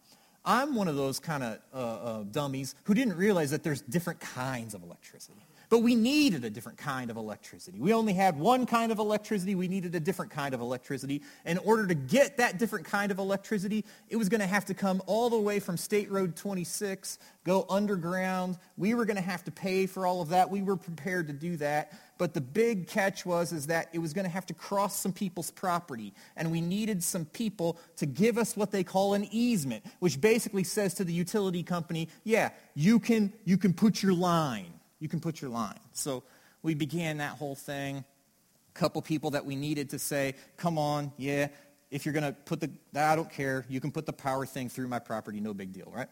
I'm 0.44 0.74
one 0.74 0.88
of 0.88 0.96
those 0.96 1.18
kind 1.18 1.42
of 1.42 1.58
uh, 1.72 1.76
uh, 1.76 2.22
dummies 2.24 2.74
who 2.84 2.94
didn't 2.94 3.16
realize 3.16 3.50
that 3.50 3.62
there's 3.62 3.82
different 3.82 4.20
kinds 4.20 4.74
of 4.74 4.82
electricity. 4.82 5.46
But 5.70 5.84
we 5.84 5.94
needed 5.94 6.44
a 6.44 6.50
different 6.50 6.78
kind 6.78 7.12
of 7.12 7.16
electricity. 7.16 7.78
We 7.78 7.92
only 7.92 8.12
had 8.12 8.36
one 8.36 8.66
kind 8.66 8.90
of 8.90 8.98
electricity. 8.98 9.54
We 9.54 9.68
needed 9.68 9.94
a 9.94 10.00
different 10.00 10.32
kind 10.32 10.52
of 10.52 10.60
electricity. 10.60 11.22
In 11.46 11.58
order 11.58 11.86
to 11.86 11.94
get 11.94 12.38
that 12.38 12.58
different 12.58 12.86
kind 12.86 13.12
of 13.12 13.20
electricity, 13.20 13.84
it 14.08 14.16
was 14.16 14.28
going 14.28 14.40
to 14.40 14.48
have 14.48 14.64
to 14.64 14.74
come 14.74 15.00
all 15.06 15.30
the 15.30 15.38
way 15.38 15.60
from 15.60 15.76
State 15.76 16.10
Road 16.10 16.34
26, 16.34 17.20
go 17.44 17.66
underground. 17.70 18.58
We 18.76 18.94
were 18.94 19.04
going 19.04 19.16
to 19.16 19.22
have 19.22 19.44
to 19.44 19.52
pay 19.52 19.86
for 19.86 20.06
all 20.06 20.20
of 20.20 20.30
that. 20.30 20.50
We 20.50 20.60
were 20.60 20.76
prepared 20.76 21.28
to 21.28 21.32
do 21.32 21.56
that. 21.58 21.92
But 22.20 22.34
the 22.34 22.40
big 22.40 22.86
catch 22.86 23.26
was 23.26 23.50
is 23.50 23.66
that 23.66 23.88
it 23.92 23.98
was 23.98 24.12
going 24.12 24.26
to 24.26 24.30
have 24.30 24.46
to 24.46 24.54
cross 24.54 24.96
some 24.96 25.12
people's 25.12 25.50
property. 25.50 26.14
And 26.36 26.52
we 26.52 26.60
needed 26.60 27.02
some 27.02 27.24
people 27.24 27.78
to 27.96 28.06
give 28.06 28.38
us 28.38 28.56
what 28.56 28.70
they 28.70 28.84
call 28.84 29.14
an 29.14 29.26
easement, 29.32 29.84
which 29.98 30.20
basically 30.20 30.62
says 30.62 30.94
to 30.94 31.04
the 31.04 31.12
utility 31.12 31.62
company, 31.62 32.08
yeah, 32.22 32.50
you 32.74 33.00
can, 33.00 33.32
you 33.44 33.56
can 33.56 33.72
put 33.72 34.02
your 34.02 34.12
line 34.12 34.74
you 35.00 35.08
can 35.08 35.18
put 35.18 35.40
your 35.40 35.50
line. 35.50 35.80
So 35.92 36.22
we 36.62 36.74
began 36.74 37.18
that 37.18 37.32
whole 37.32 37.56
thing. 37.56 37.96
A 37.96 38.78
couple 38.78 39.02
people 39.02 39.30
that 39.30 39.44
we 39.44 39.56
needed 39.56 39.90
to 39.90 39.98
say, 39.98 40.34
come 40.56 40.78
on, 40.78 41.10
yeah, 41.16 41.48
if 41.90 42.06
you're 42.06 42.12
going 42.12 42.24
to 42.24 42.32
put 42.32 42.60
the, 42.60 42.70
I 42.94 43.16
don't 43.16 43.30
care, 43.30 43.64
you 43.68 43.80
can 43.80 43.90
put 43.90 44.06
the 44.06 44.12
power 44.12 44.46
thing 44.46 44.68
through 44.68 44.86
my 44.86 45.00
property, 45.00 45.40
no 45.40 45.52
big 45.52 45.72
deal, 45.72 45.90
right? 45.92 46.06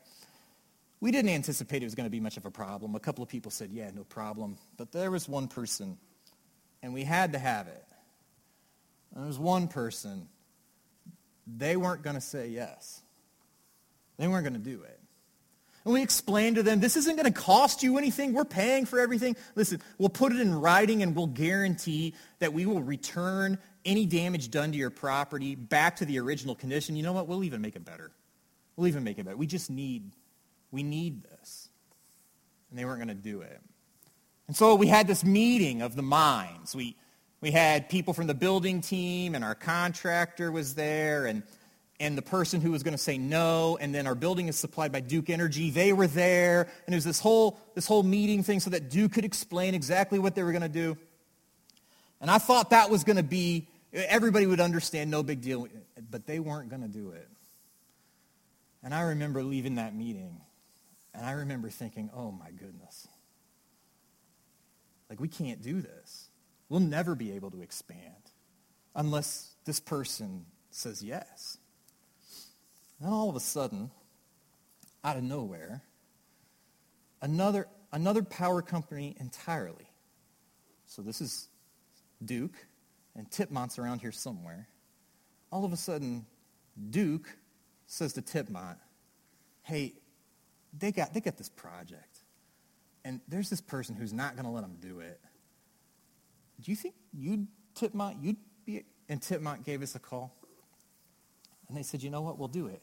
We 1.00 1.10
didn't 1.12 1.30
anticipate 1.30 1.82
it 1.82 1.86
was 1.86 1.94
going 1.94 2.06
to 2.06 2.10
be 2.10 2.20
much 2.20 2.36
of 2.36 2.44
a 2.44 2.50
problem. 2.50 2.94
A 2.94 3.00
couple 3.00 3.22
of 3.22 3.28
people 3.28 3.50
said, 3.50 3.70
yeah, 3.70 3.90
no 3.94 4.04
problem. 4.04 4.56
But 4.76 4.90
there 4.92 5.10
was 5.10 5.28
one 5.28 5.46
person, 5.48 5.96
and 6.82 6.92
we 6.92 7.04
had 7.04 7.32
to 7.32 7.38
have 7.38 7.68
it. 7.68 7.84
And 9.14 9.22
there 9.22 9.28
was 9.28 9.38
one 9.38 9.68
person, 9.68 10.28
they 11.46 11.76
weren't 11.76 12.02
going 12.02 12.16
to 12.16 12.20
say 12.20 12.48
yes. 12.48 13.00
They 14.18 14.26
weren't 14.26 14.44
going 14.44 14.60
to 14.60 14.70
do 14.70 14.82
it. 14.82 14.98
And 15.84 15.94
we 15.94 16.02
explained 16.02 16.56
to 16.56 16.62
them, 16.62 16.80
this 16.80 16.96
isn't 16.96 17.16
going 17.16 17.32
to 17.32 17.40
cost 17.40 17.82
you 17.82 17.96
anything. 17.96 18.34
We're 18.34 18.44
paying 18.44 18.84
for 18.84 18.98
everything. 18.98 19.36
Listen, 19.54 19.80
we'll 19.96 20.08
put 20.10 20.32
it 20.32 20.40
in 20.40 20.54
writing 20.54 21.02
and 21.02 21.14
we'll 21.16 21.28
guarantee 21.28 22.14
that 22.40 22.52
we 22.52 22.66
will 22.66 22.82
return 22.82 23.58
any 23.84 24.04
damage 24.04 24.50
done 24.50 24.72
to 24.72 24.76
your 24.76 24.90
property 24.90 25.54
back 25.54 25.96
to 25.96 26.04
the 26.04 26.18
original 26.18 26.54
condition. 26.54 26.96
You 26.96 27.04
know 27.04 27.12
what? 27.12 27.26
We'll 27.26 27.44
even 27.44 27.62
make 27.62 27.76
it 27.76 27.84
better. 27.84 28.10
We'll 28.76 28.88
even 28.88 29.02
make 29.02 29.18
it 29.18 29.24
better. 29.24 29.36
We 29.36 29.46
just 29.46 29.70
need, 29.70 30.10
we 30.70 30.82
need 30.82 31.22
this. 31.22 31.68
And 32.70 32.78
they 32.78 32.84
weren't 32.84 32.98
going 32.98 33.08
to 33.08 33.14
do 33.14 33.40
it. 33.40 33.60
And 34.46 34.56
so 34.56 34.74
we 34.74 34.86
had 34.86 35.06
this 35.06 35.24
meeting 35.24 35.82
of 35.82 35.96
the 35.96 36.02
minds. 36.02 36.74
We, 36.74 36.96
we 37.40 37.50
had 37.50 37.88
people 37.88 38.14
from 38.14 38.26
the 38.26 38.34
building 38.34 38.80
team 38.80 39.34
and 39.34 39.44
our 39.44 39.54
contractor 39.54 40.50
was 40.50 40.74
there 40.74 41.26
and 41.26 41.42
and 42.00 42.16
the 42.16 42.22
person 42.22 42.60
who 42.60 42.70
was 42.70 42.82
going 42.82 42.92
to 42.92 42.98
say 42.98 43.18
no, 43.18 43.76
and 43.80 43.94
then 43.94 44.06
our 44.06 44.14
building 44.14 44.46
is 44.48 44.56
supplied 44.56 44.92
by 44.92 45.00
Duke 45.00 45.30
Energy. 45.30 45.70
They 45.70 45.92
were 45.92 46.06
there, 46.06 46.68
and 46.86 46.94
it 46.94 46.96
was 46.96 47.04
this 47.04 47.18
whole, 47.18 47.58
this 47.74 47.86
whole 47.86 48.02
meeting 48.02 48.42
thing 48.42 48.60
so 48.60 48.70
that 48.70 48.88
Duke 48.88 49.12
could 49.12 49.24
explain 49.24 49.74
exactly 49.74 50.18
what 50.18 50.34
they 50.34 50.42
were 50.42 50.52
going 50.52 50.62
to 50.62 50.68
do. 50.68 50.96
And 52.20 52.30
I 52.30 52.38
thought 52.38 52.70
that 52.70 52.90
was 52.90 53.04
going 53.04 53.16
to 53.16 53.22
be, 53.22 53.66
everybody 53.92 54.46
would 54.46 54.60
understand, 54.60 55.10
no 55.10 55.22
big 55.22 55.40
deal, 55.40 55.66
but 56.10 56.26
they 56.26 56.38
weren't 56.38 56.68
going 56.68 56.82
to 56.82 56.88
do 56.88 57.10
it. 57.10 57.28
And 58.82 58.94
I 58.94 59.02
remember 59.02 59.42
leaving 59.42 59.74
that 59.76 59.94
meeting, 59.94 60.40
and 61.14 61.24
I 61.24 61.32
remember 61.32 61.70
thinking, 61.70 62.10
oh 62.14 62.30
my 62.30 62.50
goodness. 62.50 63.08
Like, 65.08 65.20
we 65.20 65.28
can't 65.28 65.62
do 65.62 65.80
this. 65.80 66.28
We'll 66.68 66.80
never 66.80 67.14
be 67.14 67.32
able 67.32 67.50
to 67.52 67.62
expand 67.62 68.14
unless 68.94 69.54
this 69.64 69.80
person 69.80 70.44
says 70.70 71.02
yes. 71.02 71.56
And 73.00 73.08
all 73.08 73.30
of 73.30 73.36
a 73.36 73.40
sudden, 73.40 73.90
out 75.02 75.16
of 75.16 75.22
nowhere, 75.22 75.82
another, 77.22 77.68
another 77.92 78.22
power 78.22 78.60
company 78.60 79.16
entirely. 79.18 79.88
So 80.84 81.02
this 81.02 81.20
is 81.20 81.48
Duke, 82.24 82.54
and 83.14 83.30
Tipmont's 83.30 83.78
around 83.78 84.00
here 84.00 84.12
somewhere. 84.12 84.68
All 85.50 85.64
of 85.64 85.72
a 85.72 85.76
sudden, 85.76 86.26
Duke 86.90 87.28
says 87.86 88.12
to 88.14 88.22
Tipmont, 88.22 88.78
hey, 89.62 89.94
they 90.76 90.92
got, 90.92 91.14
they 91.14 91.20
got 91.20 91.36
this 91.36 91.48
project. 91.48 92.18
And 93.04 93.20
there's 93.28 93.48
this 93.48 93.60
person 93.60 93.94
who's 93.94 94.12
not 94.12 94.34
going 94.34 94.44
to 94.44 94.50
let 94.50 94.62
them 94.62 94.76
do 94.80 95.00
it. 95.00 95.20
Do 96.60 96.70
you 96.70 96.76
think 96.76 96.94
you'd, 97.12 97.46
Tipmont, 97.74 98.18
you'd 98.20 98.36
be, 98.66 98.84
and 99.08 99.22
Tipmont 99.22 99.64
gave 99.64 99.82
us 99.82 99.94
a 99.94 99.98
call. 99.98 100.34
And 101.68 101.76
they 101.76 101.82
said, 101.82 102.02
you 102.02 102.10
know 102.10 102.22
what, 102.22 102.38
we'll 102.38 102.48
do 102.48 102.66
it 102.66 102.82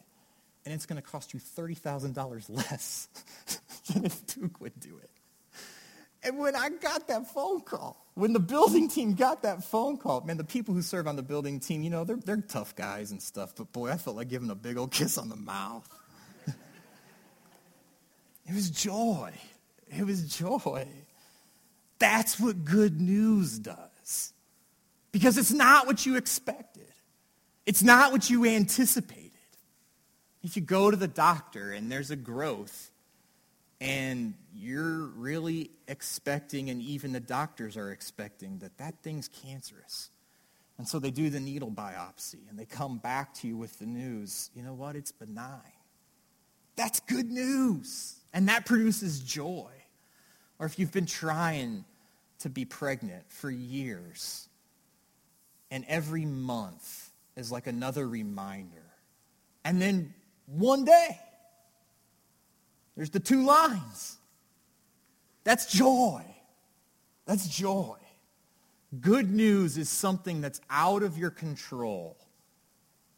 and 0.66 0.74
it's 0.74 0.86
going 0.86 1.02
to 1.02 1.08
cost 1.08 1.34
you 1.34 1.40
$30,000 1.40 2.50
less 2.50 3.08
than 3.94 4.06
if 4.06 4.26
Duke 4.28 4.60
would 4.60 4.80
do 4.80 4.98
it. 4.98 5.10
And 6.24 6.40
when 6.40 6.56
I 6.56 6.70
got 6.70 7.08
that 7.10 7.28
phone 7.32 7.62
call, 7.62 8.04
when 8.16 8.34
the 8.34 8.40
building 8.40 8.90
team 8.90 9.14
got 9.14 9.44
that 9.44 9.64
phone 9.64 9.98
call, 9.98 10.22
man, 10.22 10.38
the 10.38 10.44
people 10.44 10.74
who 10.74 10.82
serve 10.82 11.08
on 11.08 11.16
the 11.16 11.22
building 11.22 11.60
team, 11.60 11.84
you 11.84 11.92
know, 11.92 12.04
they're, 12.04 12.18
they're 12.18 12.38
tough 12.38 12.76
guys 12.76 13.12
and 13.12 13.22
stuff, 13.22 13.54
but 13.56 13.72
boy, 13.72 13.92
I 13.92 13.98
felt 13.98 14.16
like 14.16 14.30
giving 14.30 14.50
a 14.50 14.56
big 14.56 14.78
old 14.78 14.92
kiss 14.92 15.20
on 15.20 15.30
the 15.30 15.36
mouth. 15.36 15.88
It 18.46 18.54
was 18.54 18.70
joy. 18.70 19.32
It 19.88 20.06
was 20.06 20.36
joy. 20.36 20.88
That's 22.00 22.40
what 22.40 22.66
good 22.66 23.00
news 23.00 23.60
does. 23.60 24.34
Because 25.12 25.38
it's 25.38 25.52
not 25.52 25.88
what 25.88 26.06
you 26.06 26.18
expected. 26.18 26.88
It's 27.66 27.82
not 27.82 28.12
what 28.12 28.30
you 28.30 28.46
anticipated. 28.46 29.32
If 30.44 30.56
you 30.56 30.62
go 30.62 30.92
to 30.92 30.98
the 30.98 31.08
doctor 31.08 31.72
and 31.72 31.92
there's 31.92 32.12
a 32.12 32.16
growth, 32.16 32.92
and 33.82 34.34
you're 34.54 35.08
really 35.08 35.70
expecting, 35.88 36.70
and 36.70 36.82
even 36.82 37.12
the 37.12 37.20
doctors 37.20 37.76
are 37.78 37.92
expecting, 37.92 38.60
that 38.60 38.78
that 38.78 38.96
thing's 39.04 39.28
cancerous. 39.28 40.10
And 40.78 40.88
so 40.88 41.00
they 41.00 41.12
do 41.12 41.30
the 41.30 41.40
needle 41.40 41.72
biopsy, 41.72 42.50
and 42.50 42.58
they 42.58 42.66
come 42.66 42.98
back 42.98 43.34
to 43.36 43.48
you 43.48 43.58
with 43.58 43.80
the 43.80 43.86
news, 43.86 44.50
you 44.56 44.64
know 44.64 44.74
what, 44.74 44.96
it's 44.96 45.12
benign. 45.12 45.60
That's 46.76 47.00
good 47.02 47.32
news. 47.32 48.16
And 48.36 48.50
that 48.50 48.66
produces 48.66 49.22
joy. 49.22 49.72
Or 50.60 50.66
if 50.66 50.78
you've 50.78 50.92
been 50.92 51.06
trying 51.06 51.86
to 52.40 52.50
be 52.50 52.66
pregnant 52.66 53.24
for 53.30 53.50
years, 53.50 54.48
and 55.72 55.86
every 55.88 56.26
month 56.26 57.10
is 57.36 57.52
like 57.52 57.66
another 57.66 58.08
reminder. 58.08 58.84
And 59.64 59.82
then 59.82 60.14
one 60.46 60.86
day, 60.86 61.20
there's 62.96 63.10
the 63.10 63.20
two 63.20 63.46
lines. 63.46 64.18
That's 65.46 65.66
joy. 65.66 66.24
That's 67.26 67.48
joy. 67.48 67.98
Good 69.00 69.32
news 69.32 69.78
is 69.78 69.90
something 69.90 70.42
that's 70.42 70.60
out 70.70 71.04
of 71.04 71.18
your 71.18 71.32
control. 71.32 72.18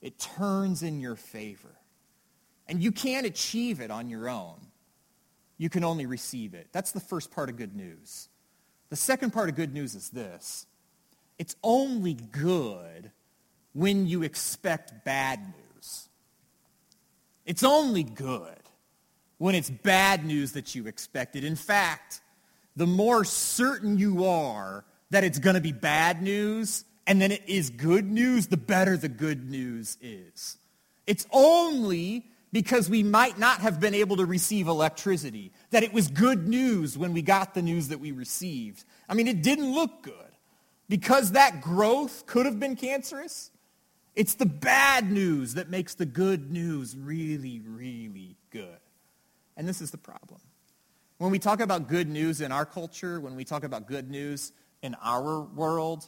It 0.02 0.20
turns 0.20 0.84
in 0.84 1.00
your 1.00 1.16
favor. 1.16 1.76
And 2.68 2.84
you 2.84 2.92
can't 2.92 3.26
achieve 3.26 3.82
it 3.82 3.90
on 3.92 4.10
your 4.10 4.30
own. 4.30 4.67
You 5.58 5.70
can 5.70 5.84
only 5.84 6.06
receive 6.06 6.54
it. 6.54 6.68
That's 6.72 6.92
the 6.92 7.00
first 7.00 7.32
part 7.32 7.50
of 7.50 7.58
good 7.58 7.76
news. 7.76 8.30
The 8.90 8.96
second 8.96 9.32
part 9.32 9.50
of 9.50 9.56
good 9.56 9.74
news 9.74 9.96
is 9.96 10.10
this. 10.10 10.66
It's 11.38 11.56
only 11.64 12.14
good 12.14 13.12
when 13.74 14.08
you 14.08 14.24
expect 14.24 15.04
bad 15.04 15.40
news. 15.40 16.10
It's 17.46 17.64
only 17.64 18.04
good 18.04 18.58
when 19.38 19.56
it's 19.56 19.70
bad 19.70 20.26
news 20.26 20.54
that 20.54 20.74
you 20.76 20.88
expected. 20.88 21.44
In 21.44 21.56
fact, 21.56 22.22
the 22.76 22.88
more 22.88 23.24
certain 23.24 23.98
you 23.98 24.26
are 24.26 24.86
that 25.10 25.24
it's 25.24 25.40
going 25.40 25.56
to 25.56 25.62
be 25.62 25.72
bad 25.72 26.22
news 26.22 26.86
and 27.08 27.22
then 27.22 27.32
it 27.32 27.44
is 27.48 27.70
good 27.70 28.06
news, 28.12 28.48
the 28.48 28.58
better 28.58 28.98
the 28.98 29.08
good 29.08 29.50
news 29.50 29.98
is. 30.02 30.58
It's 31.08 31.26
only 31.32 32.26
because 32.52 32.90
we 32.90 33.04
might 33.04 33.38
not 33.38 33.60
have 33.60 33.80
been 33.80 33.94
able 33.94 34.18
to 34.18 34.26
receive 34.26 34.68
electricity 34.68 35.52
that 35.72 35.84
it 35.84 35.94
was 35.94 36.08
good 36.08 36.48
news 36.48 36.98
when 36.98 37.14
we 37.14 37.22
got 37.22 37.54
the 37.54 37.62
news 37.62 37.90
that 37.90 38.00
we 38.00 38.12
received. 38.12 38.86
I 39.10 39.14
mean, 39.14 39.28
it 39.28 39.42
didn't 39.42 39.74
look 39.74 40.04
good. 40.04 40.14
Because 40.90 41.34
that 41.34 41.62
growth 41.62 42.26
could 42.26 42.46
have 42.46 42.60
been 42.60 42.76
cancerous, 42.76 43.52
it's 44.16 44.36
the 44.36 44.46
bad 44.46 45.12
news 45.12 45.56
that 45.56 45.70
makes 45.70 45.96
the 45.96 46.06
good 46.06 46.50
news 46.50 46.96
really, 46.96 47.60
really 47.60 48.38
good. 48.52 48.80
And 49.58 49.68
this 49.68 49.82
is 49.82 49.92
the 49.92 49.98
problem. 49.98 50.40
When 51.18 51.32
we 51.32 51.40
talk 51.40 51.60
about 51.60 51.88
good 51.88 52.08
news 52.08 52.42
in 52.42 52.52
our 52.52 52.66
culture, 52.66 53.20
when 53.20 53.36
we 53.36 53.44
talk 53.44 53.64
about 53.64 53.88
good 53.88 54.10
news 54.10 54.54
in 54.82 54.96
our 55.04 55.42
world, 55.42 56.08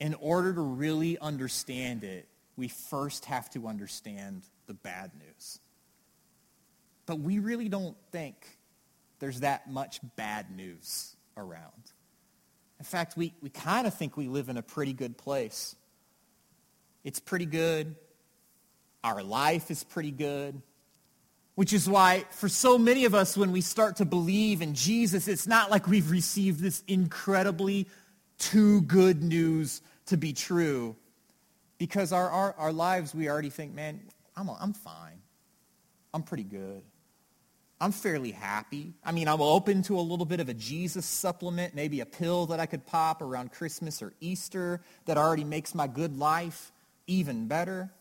in 0.00 0.14
order 0.14 0.52
to 0.52 0.60
really 0.60 1.18
understand 1.18 2.04
it, 2.04 2.28
we 2.56 2.68
first 2.68 3.24
have 3.24 3.48
to 3.50 3.68
understand 3.68 4.42
the 4.66 4.74
bad 4.74 5.12
news. 5.18 5.58
But 7.06 7.20
we 7.20 7.38
really 7.38 7.68
don't 7.68 7.96
think 8.12 8.58
there's 9.18 9.40
that 9.40 9.70
much 9.70 10.00
bad 10.16 10.50
news 10.50 11.16
around. 11.36 11.92
In 12.78 12.84
fact, 12.84 13.16
we, 13.16 13.34
we 13.40 13.50
kind 13.50 13.86
of 13.86 13.94
think 13.94 14.16
we 14.16 14.28
live 14.28 14.48
in 14.48 14.56
a 14.56 14.62
pretty 14.62 14.92
good 14.92 15.16
place. 15.16 15.76
It's 17.04 17.20
pretty 17.20 17.46
good. 17.46 17.94
Our 19.02 19.22
life 19.22 19.70
is 19.70 19.84
pretty 19.84 20.10
good. 20.10 20.60
Which 21.54 21.72
is 21.72 21.88
why, 21.88 22.24
for 22.30 22.48
so 22.48 22.78
many 22.78 23.04
of 23.04 23.14
us, 23.14 23.36
when 23.36 23.52
we 23.52 23.60
start 23.60 23.96
to 23.96 24.04
believe 24.04 24.60
in 24.60 24.74
Jesus, 24.74 25.28
it's 25.28 25.46
not 25.46 25.70
like 25.70 25.86
we've 25.86 26.10
received 26.10 26.58
this 26.60 26.82
incredibly 26.88 27.86
too 28.38 28.80
good 28.82 29.22
news 29.22 29.80
to 30.06 30.16
be 30.16 30.32
true. 30.32 30.96
Because 31.78 32.12
our, 32.12 32.28
our, 32.28 32.54
our 32.58 32.72
lives, 32.72 33.14
we 33.14 33.28
already 33.28 33.50
think, 33.50 33.72
man, 33.72 34.00
I'm, 34.36 34.48
I'm 34.48 34.72
fine. 34.72 35.20
I'm 36.12 36.22
pretty 36.22 36.44
good. 36.44 36.82
I'm 37.80 37.92
fairly 37.92 38.30
happy. 38.30 38.94
I 39.04 39.12
mean, 39.12 39.28
I'm 39.28 39.40
open 39.40 39.82
to 39.84 39.98
a 39.98 40.00
little 40.00 40.24
bit 40.24 40.40
of 40.40 40.48
a 40.48 40.54
Jesus 40.54 41.04
supplement, 41.04 41.74
maybe 41.74 42.00
a 42.00 42.06
pill 42.06 42.46
that 42.46 42.60
I 42.60 42.66
could 42.66 42.86
pop 42.86 43.20
around 43.20 43.52
Christmas 43.52 44.00
or 44.00 44.12
Easter 44.20 44.80
that 45.06 45.18
already 45.18 45.44
makes 45.44 45.74
my 45.74 45.86
good 45.86 46.16
life 46.16 46.72
even 47.06 47.48
better. 47.48 47.92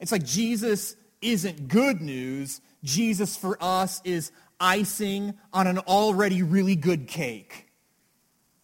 It's 0.00 0.12
like 0.12 0.24
Jesus 0.24 0.96
isn't 1.20 1.68
good 1.68 2.00
news. 2.00 2.60
Jesus 2.82 3.36
for 3.36 3.56
us 3.60 4.02
is 4.04 4.32
icing 4.58 5.34
on 5.52 5.66
an 5.66 5.78
already 5.78 6.42
really 6.42 6.76
good 6.76 7.06
cake. 7.06 7.68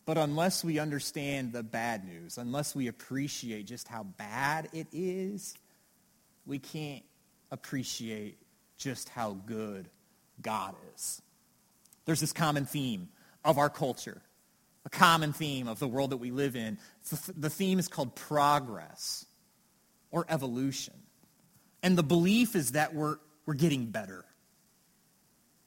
But 0.04 0.18
unless 0.18 0.64
we 0.64 0.78
understand 0.78 1.52
the 1.52 1.62
bad 1.62 2.04
news, 2.04 2.38
unless 2.38 2.74
we 2.74 2.88
appreciate 2.88 3.66
just 3.66 3.88
how 3.88 4.02
bad 4.04 4.68
it 4.72 4.88
is, 4.92 5.54
we 6.46 6.58
can't 6.58 7.04
appreciate 7.50 8.38
just 8.76 9.08
how 9.08 9.32
good 9.46 9.88
God 10.40 10.74
is. 10.94 11.22
There's 12.04 12.20
this 12.20 12.32
common 12.32 12.64
theme 12.64 13.08
of 13.44 13.58
our 13.58 13.68
culture, 13.68 14.22
a 14.84 14.90
common 14.90 15.32
theme 15.32 15.68
of 15.68 15.78
the 15.78 15.88
world 15.88 16.10
that 16.10 16.16
we 16.18 16.30
live 16.30 16.56
in. 16.56 16.78
The 17.36 17.50
theme 17.50 17.78
is 17.78 17.88
called 17.88 18.14
progress 18.14 19.26
or 20.10 20.24
evolution. 20.28 20.94
And 21.82 21.96
the 21.96 22.02
belief 22.02 22.56
is 22.56 22.72
that 22.72 22.94
we're, 22.94 23.18
we're 23.46 23.54
getting 23.54 23.86
better. 23.86 24.24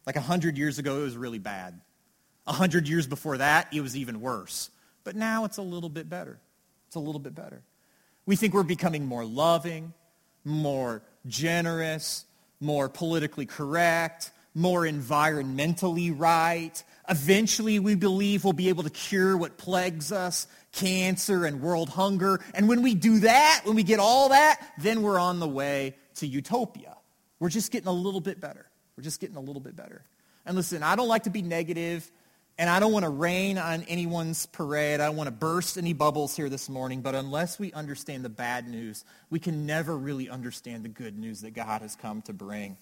Like 0.06 0.16
a 0.16 0.22
hundred 0.22 0.58
years 0.58 0.80
ago, 0.80 1.00
it 1.00 1.04
was 1.04 1.18
really 1.18 1.40
bad. 1.40 1.80
A 2.48 2.54
hundred 2.54 2.88
years 2.88 3.06
before 3.06 3.38
that, 3.38 3.68
it 3.72 3.82
was 3.82 3.96
even 3.96 4.20
worse. 4.20 4.72
But 5.04 5.16
now 5.16 5.46
it's 5.46 5.58
a 5.58 5.62
little 5.62 5.90
bit 5.90 6.10
better. 6.10 6.40
It's 6.88 6.96
a 6.96 7.00
little 7.00 7.20
bit 7.20 7.36
better. 7.36 7.62
We 8.26 8.36
think 8.36 8.54
we're 8.54 8.64
becoming 8.64 9.06
more 9.06 9.26
loving, 9.26 9.94
more 10.44 11.04
generous, 11.26 12.26
more 12.60 12.90
politically 12.90 13.46
correct, 13.46 14.32
more 14.54 14.82
environmentally 14.82 16.14
right. 16.18 16.84
Eventually, 17.10 17.80
we 17.80 17.96
believe 17.96 18.44
we'll 18.44 18.54
be 18.54 18.70
able 18.70 18.84
to 18.84 18.90
cure 18.90 19.36
what 19.36 19.58
plagues 19.58 20.12
us, 20.12 20.48
cancer 20.72 21.46
and 21.46 21.62
world 21.62 21.90
hunger. 21.90 22.40
And 22.54 22.70
when 22.70 22.82
we 22.82 22.96
do 22.96 23.20
that, 23.20 23.62
when 23.64 23.76
we 23.76 23.84
get 23.84 24.00
all 24.00 24.30
that, 24.30 24.60
then 24.78 25.02
we're 25.02 25.20
on 25.20 25.40
the 25.40 25.48
way 25.48 25.96
to 26.16 26.28
utopia. 26.28 26.96
We're 27.40 27.50
just 27.50 27.72
getting 27.72 27.88
a 27.88 27.94
little 27.94 28.22
bit 28.22 28.40
better. 28.40 28.66
We're 28.96 29.04
just 29.04 29.20
getting 29.20 29.36
a 29.36 29.42
little 29.42 29.62
bit 29.62 29.76
better. 29.76 30.04
And 30.46 30.56
listen, 30.56 30.84
I 30.84 30.96
don't 30.96 31.08
like 31.08 31.24
to 31.24 31.30
be 31.30 31.42
negative, 31.42 32.10
and 32.58 32.70
I 32.70 32.80
don't 32.80 32.92
want 32.92 33.06
to 33.06 33.10
rain 33.10 33.58
on 33.58 33.84
anyone's 33.84 34.46
parade. 34.46 35.00
I 35.00 35.08
don't 35.08 35.16
want 35.16 35.28
to 35.28 35.32
burst 35.32 35.78
any 35.78 35.94
bubbles 35.94 36.36
here 36.36 36.50
this 36.50 36.70
morning, 36.70 37.02
but 37.02 37.16
unless 37.16 37.58
we 37.58 37.74
understand 37.74 38.24
the 38.24 38.30
bad 38.30 38.68
news, 38.68 39.04
we 39.30 39.40
can 39.40 39.66
never 39.66 39.98
really 39.98 40.30
understand 40.30 40.84
the 40.84 40.90
good 40.90 41.18
news 41.18 41.42
that 41.42 41.52
God 41.52 41.82
has 41.82 41.96
come 41.96 42.22
to 42.24 42.34
bring. 42.34 42.78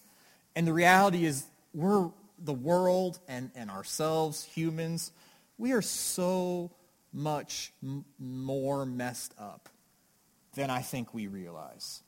And 0.56 0.68
the 0.68 0.74
reality 0.74 1.26
is 1.26 1.46
we're 1.74 2.10
the 2.38 2.54
world 2.54 3.20
and, 3.28 3.52
and 3.56 3.70
ourselves, 3.70 4.44
humans, 4.44 5.12
we 5.58 5.72
are 5.72 5.82
so 5.82 6.72
much 7.14 7.72
m- 7.84 8.06
more 8.18 8.86
messed 8.86 9.34
up 9.40 9.70
than 10.56 10.70
I 10.70 10.82
think 10.82 11.14
we 11.14 11.28
realize. 11.28 12.02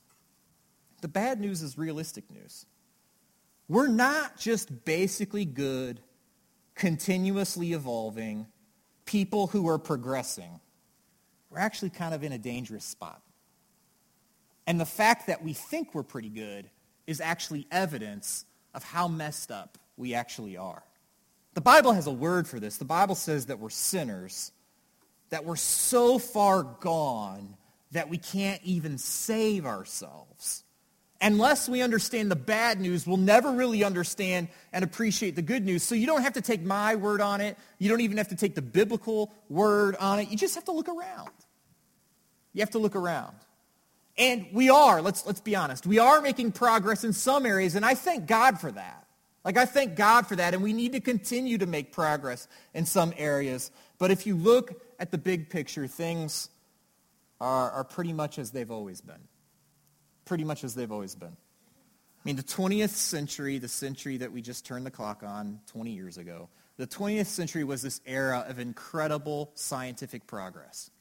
The 1.02 1.08
bad 1.08 1.40
news 1.40 1.62
is 1.62 1.78
realistic 1.78 2.30
news. 2.32 2.66
We're 3.68 3.88
not 3.88 4.38
just 4.38 4.86
basically 4.86 5.46
good, 5.46 6.02
continuously 6.82 7.74
evolving 7.74 8.48
people 9.06 9.46
who 9.46 9.70
are 9.70 9.78
progressing. 9.78 10.60
We're 11.52 11.60
actually 11.60 11.92
kind 11.92 12.12
of 12.12 12.24
in 12.24 12.32
a 12.32 12.40
dangerous 12.40 12.84
spot. 12.84 13.22
And 14.66 14.80
the 14.80 14.86
fact 14.86 15.28
that 15.28 15.44
we 15.44 15.54
think 15.54 15.94
we're 15.94 16.02
pretty 16.02 16.30
good 16.30 16.72
is 17.06 17.22
actually 17.22 17.68
evidence 17.70 18.46
of 18.74 18.84
how 18.84 19.08
messed 19.08 19.52
up 19.52 19.78
we 19.96 20.16
actually 20.16 20.58
are. 20.58 20.82
The 21.54 21.62
Bible 21.62 21.94
has 21.94 22.08
a 22.08 22.12
word 22.12 22.48
for 22.48 22.60
this. 22.60 22.78
The 22.78 22.86
Bible 22.86 23.14
says 23.14 23.46
that 23.46 23.60
we're 23.60 23.70
sinners, 23.70 24.52
that 25.30 25.46
we're 25.46 25.58
so 25.58 26.18
far 26.18 26.64
gone 26.64 27.58
that 27.92 28.10
we 28.10 28.18
can't 28.18 28.62
even 28.64 28.98
save 28.98 29.68
ourselves. 29.68 30.64
Unless 31.22 31.70
we 31.70 31.82
understand 31.84 32.32
the 32.32 32.36
bad 32.36 32.80
news, 32.82 33.06
we'll 33.06 33.18
never 33.18 33.52
really 33.52 33.84
understand 33.84 34.48
and 34.74 34.84
appreciate 34.84 35.36
the 35.36 35.44
good 35.44 35.64
news. 35.64 35.84
So 35.84 35.94
you 35.94 36.08
don't 36.08 36.24
have 36.24 36.34
to 36.34 36.42
take 36.42 36.64
my 36.64 36.96
word 36.96 37.22
on 37.22 37.42
it. 37.42 37.58
You 37.78 37.90
don't 37.90 38.02
even 38.02 38.18
have 38.18 38.30
to 38.30 38.36
take 38.36 38.56
the 38.56 38.62
biblical 38.62 39.32
word 39.48 39.96
on 39.98 40.20
it. 40.20 40.30
You 40.30 40.38
just 40.38 40.56
have 40.56 40.66
to 40.66 40.72
look 40.72 40.90
around. 40.90 41.30
You 42.54 42.62
have 42.62 42.72
to 42.72 42.80
look 42.80 42.96
around. 42.96 43.36
And 44.18 44.48
we 44.52 44.70
are, 44.70 45.02
let's, 45.02 45.26
let's 45.26 45.42
be 45.42 45.56
honest, 45.56 45.86
we 45.86 46.00
are 46.00 46.22
making 46.22 46.52
progress 46.52 47.04
in 47.04 47.14
some 47.14 47.46
areas, 47.46 47.76
and 47.76 47.86
I 47.86 47.94
thank 47.94 48.26
God 48.28 48.60
for 48.60 48.72
that. 48.72 49.08
Like, 49.44 49.58
I 49.58 49.66
thank 49.66 49.96
God 49.96 50.28
for 50.28 50.36
that, 50.36 50.54
and 50.54 50.62
we 50.62 50.74
need 50.74 50.92
to 50.92 51.00
continue 51.00 51.58
to 51.58 51.66
make 51.66 51.92
progress 51.92 52.48
in 52.74 52.86
some 52.86 53.14
areas. 53.18 53.72
But 53.98 54.12
if 54.12 54.28
you 54.28 54.36
look 54.36 54.84
at 55.00 55.12
the 55.12 55.18
big 55.18 55.50
picture, 55.50 55.88
things 55.88 56.50
are, 57.40 57.72
are 57.72 57.84
pretty 57.84 58.14
much 58.14 58.38
as 58.38 58.52
they've 58.52 58.70
always 58.70 59.02
been. 59.02 59.16
Pretty 60.26 60.44
much 60.44 60.64
as 60.64 60.76
they've 60.76 60.92
always 60.92 61.16
been. 61.16 61.30
I 61.30 62.24
mean, 62.24 62.36
the 62.36 62.44
20th 62.44 62.90
century, 62.90 63.58
the 63.58 63.68
century 63.68 64.18
that 64.18 64.32
we 64.32 64.42
just 64.42 64.66
turned 64.66 64.86
the 64.86 64.92
clock 64.92 65.24
on 65.24 65.60
20 65.72 65.92
years 65.92 66.18
ago, 66.18 66.50
the 66.78 66.86
20th 66.88 67.26
century 67.26 67.64
was 67.64 67.82
this 67.82 68.00
era 68.06 68.46
of 68.48 68.60
incredible 68.60 69.52
scientific 69.56 70.28
progress. 70.28 70.92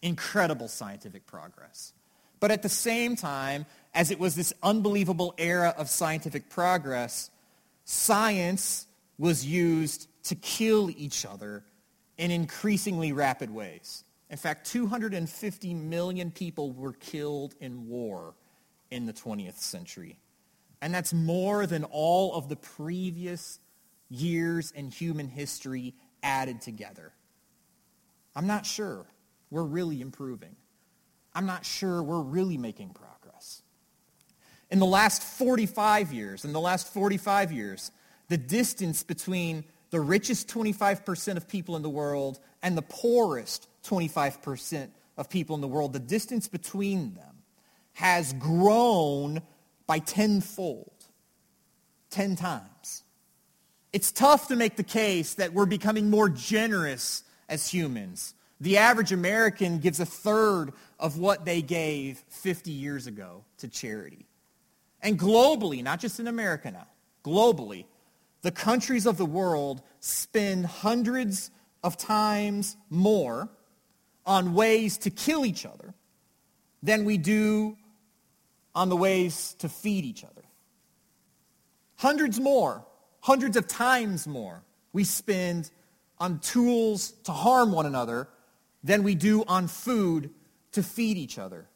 Incredible 0.00 0.68
scientific 0.68 1.26
progress. 1.26 1.92
But 2.40 2.50
at 2.50 2.62
the 2.62 2.68
same 2.68 3.16
time, 3.16 3.66
as 3.94 4.10
it 4.10 4.18
was 4.18 4.34
this 4.34 4.52
unbelievable 4.62 5.34
era 5.38 5.74
of 5.76 5.90
scientific 5.90 6.48
progress, 6.48 7.30
science 7.84 8.86
was 9.18 9.44
used 9.44 10.08
to 10.24 10.34
kill 10.34 10.90
each 10.90 11.26
other 11.26 11.64
in 12.16 12.30
increasingly 12.30 13.12
rapid 13.12 13.50
ways. 13.50 14.04
In 14.30 14.36
fact, 14.36 14.66
250 14.66 15.74
million 15.74 16.30
people 16.30 16.72
were 16.72 16.92
killed 16.92 17.54
in 17.60 17.88
war 17.88 18.34
in 18.90 19.06
the 19.06 19.12
20th 19.12 19.58
century. 19.58 20.18
And 20.80 20.94
that's 20.94 21.12
more 21.12 21.66
than 21.66 21.84
all 21.84 22.34
of 22.34 22.48
the 22.48 22.56
previous 22.56 23.58
years 24.08 24.70
in 24.70 24.90
human 24.90 25.28
history 25.28 25.94
added 26.22 26.60
together. 26.60 27.12
I'm 28.36 28.46
not 28.46 28.66
sure 28.66 29.06
we're 29.50 29.64
really 29.64 30.00
improving. 30.00 30.56
I'm 31.34 31.46
not 31.46 31.64
sure 31.64 32.02
we're 32.02 32.20
really 32.20 32.58
making 32.58 32.90
progress. 32.90 33.62
In 34.70 34.78
the 34.78 34.86
last 34.86 35.22
45 35.22 36.12
years, 36.12 36.44
in 36.44 36.52
the 36.52 36.60
last 36.60 36.92
45 36.92 37.52
years, 37.52 37.90
the 38.28 38.36
distance 38.36 39.02
between 39.02 39.64
the 39.90 40.00
richest 40.00 40.48
25% 40.48 41.36
of 41.36 41.48
people 41.48 41.76
in 41.76 41.82
the 41.82 41.88
world 41.88 42.38
and 42.62 42.76
the 42.76 42.82
poorest 42.82 43.68
25% 43.88 44.88
of 45.16 45.28
people 45.28 45.54
in 45.54 45.60
the 45.60 45.68
world, 45.68 45.92
the 45.92 45.98
distance 45.98 46.48
between 46.48 47.14
them 47.14 47.42
has 47.94 48.32
grown 48.34 49.42
by 49.86 49.98
tenfold, 49.98 50.92
10 52.10 52.36
times. 52.36 53.02
It's 53.92 54.12
tough 54.12 54.48
to 54.48 54.56
make 54.56 54.76
the 54.76 54.82
case 54.82 55.34
that 55.34 55.52
we're 55.52 55.66
becoming 55.66 56.10
more 56.10 56.28
generous 56.28 57.24
as 57.48 57.68
humans. 57.68 58.34
The 58.60 58.76
average 58.76 59.12
American 59.12 59.78
gives 59.78 59.98
a 59.98 60.06
third 60.06 60.72
of 60.98 61.18
what 61.18 61.44
they 61.44 61.62
gave 61.62 62.18
50 62.28 62.70
years 62.70 63.06
ago 63.06 63.44
to 63.58 63.68
charity. 63.68 64.26
And 65.00 65.18
globally, 65.18 65.82
not 65.82 66.00
just 66.00 66.20
in 66.20 66.26
America 66.26 66.70
now, 66.70 66.86
globally, 67.24 67.86
the 68.42 68.50
countries 68.50 69.06
of 69.06 69.16
the 69.16 69.26
world 69.26 69.82
spend 70.00 70.66
hundreds 70.66 71.50
of 71.82 71.96
times 71.96 72.76
more 72.90 73.48
on 74.28 74.52
ways 74.54 74.98
to 74.98 75.10
kill 75.10 75.46
each 75.46 75.64
other 75.64 75.94
than 76.82 77.04
we 77.06 77.16
do 77.16 77.76
on 78.74 78.90
the 78.90 78.96
ways 78.96 79.56
to 79.58 79.68
feed 79.68 80.04
each 80.04 80.22
other. 80.22 80.42
Hundreds 81.96 82.38
more, 82.38 82.84
hundreds 83.20 83.56
of 83.56 83.66
times 83.66 84.28
more 84.28 84.62
we 84.92 85.02
spend 85.02 85.70
on 86.18 86.38
tools 86.40 87.12
to 87.24 87.32
harm 87.32 87.72
one 87.72 87.86
another 87.86 88.28
than 88.84 89.02
we 89.02 89.14
do 89.14 89.42
on 89.48 89.66
food 89.66 90.30
to 90.72 90.82
feed 90.82 91.16
each 91.16 91.38
other, 91.38 91.66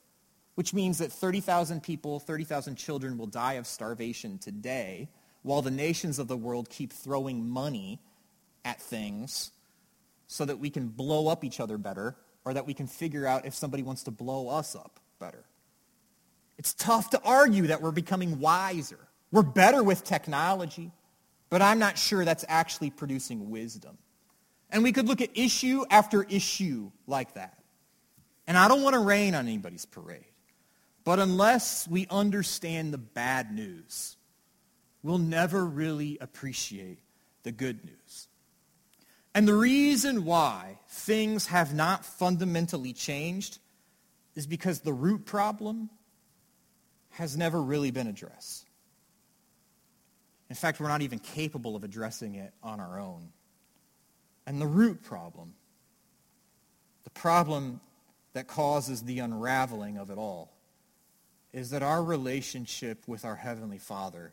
which 0.55 0.75
means 0.75 0.99
that 0.99 1.11
30,000 1.11 1.83
people, 1.83 2.21
30,000 2.21 2.77
children 2.77 3.17
will 3.17 3.27
die 3.27 3.55
of 3.55 3.67
starvation 3.67 4.39
today 4.39 5.09
while 5.43 5.63
the 5.63 5.71
nations 5.71 6.19
of 6.19 6.29
the 6.29 6.37
world 6.37 6.69
keep 6.69 6.93
throwing 6.93 7.49
money 7.49 7.99
at 8.65 8.81
things 8.81 9.51
so 10.27 10.45
that 10.45 10.59
we 10.59 10.71
can 10.71 10.89
blow 10.89 11.29
up 11.29 11.45
each 11.45 11.59
other 11.59 11.79
better 11.79 12.15
or 12.45 12.55
that 12.55 12.67
we 12.67 12.75
can 12.75 12.87
figure 12.87 13.27
out 13.27 13.47
if 13.47 13.55
somebody 13.55 13.83
wants 13.83 14.05
to 14.05 14.11
blow 14.11 14.49
us 14.49 14.75
up 14.75 15.01
better. 15.19 15.45
It's 16.59 16.75
tough 16.75 17.11
to 17.11 17.21
argue 17.25 17.69
that 17.69 17.81
we're 17.81 17.93
becoming 17.93 18.41
wiser. 18.41 18.99
We're 19.31 19.43
better 19.43 19.83
with 19.83 20.05
technology, 20.05 20.91
but 21.51 21.63
I'm 21.63 21.79
not 21.79 21.99
sure 21.99 22.25
that's 22.25 22.45
actually 22.49 22.91
producing 22.91 23.51
wisdom. 23.51 23.97
And 24.71 24.83
we 24.83 24.93
could 24.93 25.07
look 25.07 25.21
at 25.21 25.31
issue 25.35 25.85
after 25.91 26.23
issue 26.23 26.91
like 27.07 27.35
that. 27.35 27.59
And 28.47 28.57
I 28.57 28.69
don't 28.69 28.83
want 28.83 28.95
to 28.95 29.01
rain 29.01 29.35
on 29.35 29.47
anybody's 29.47 29.87
parade. 29.87 30.25
But 31.05 31.19
unless 31.19 31.89
we 31.89 32.07
understand 32.11 32.93
the 32.93 32.99
bad 32.99 33.53
news, 33.53 34.17
we'll 35.03 35.19
never 35.19 35.65
really 35.65 36.19
appreciate 36.21 36.99
the 37.43 37.53
good 37.53 37.85
news. 37.85 38.29
And 39.35 39.49
the 39.49 39.55
reason 39.55 40.25
why 40.25 40.79
things 40.89 41.47
have 41.47 41.75
not 41.75 42.05
fundamentally 42.05 42.93
changed 42.93 43.59
is 44.35 44.47
because 44.47 44.81
the 44.81 44.93
root 44.93 45.25
problem 45.25 45.91
has 47.11 47.37
never 47.37 47.61
really 47.61 47.91
been 47.91 48.07
addressed. 48.07 48.69
In 50.51 50.57
fact, 50.57 50.81
we're 50.81 50.89
not 50.89 51.03
even 51.03 51.19
capable 51.19 51.77
of 51.77 51.85
addressing 51.85 52.35
it 52.35 52.53
on 52.63 52.79
our 52.79 53.01
own. 53.01 53.29
And 54.47 54.61
the 54.61 54.67
root 54.67 55.03
problem, 55.03 55.55
the 57.05 57.11
problem 57.11 57.81
that 58.35 58.49
causes 58.49 59.03
the 59.03 59.21
unraveling 59.21 59.97
of 59.97 60.11
it 60.11 60.19
all, 60.19 60.53
is 61.53 61.71
that 61.71 61.83
our 61.83 62.03
relationship 62.03 63.07
with 63.07 63.25
our 63.25 63.37
Heavenly 63.37 63.79
Father 63.79 64.33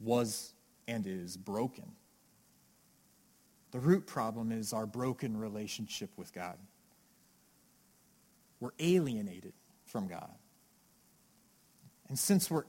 was 0.00 0.52
and 0.86 1.06
is 1.06 1.36
broken. 1.36 1.92
The 3.76 3.82
root 3.82 4.06
problem 4.06 4.52
is 4.52 4.72
our 4.72 4.86
broken 4.86 5.36
relationship 5.36 6.08
with 6.16 6.32
God. 6.32 6.56
We're 8.58 8.70
alienated 8.78 9.52
from 9.84 10.08
God. 10.08 10.34
And 12.08 12.18
since 12.18 12.50
we're, 12.50 12.64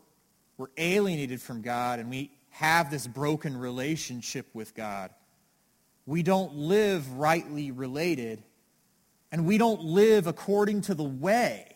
we're 0.58 0.68
alienated 0.76 1.42
from 1.42 1.62
God 1.62 2.00
and 2.00 2.10
we 2.10 2.32
have 2.50 2.92
this 2.92 3.08
broken 3.08 3.56
relationship 3.56 4.48
with 4.54 4.76
God, 4.76 5.12
we 6.06 6.24
don't 6.24 6.54
live 6.56 7.10
rightly 7.14 7.72
related 7.72 8.44
and 9.32 9.46
we 9.46 9.58
don't 9.58 9.82
live 9.82 10.28
according 10.28 10.82
to 10.82 10.94
the 10.94 11.06
way 11.06 11.74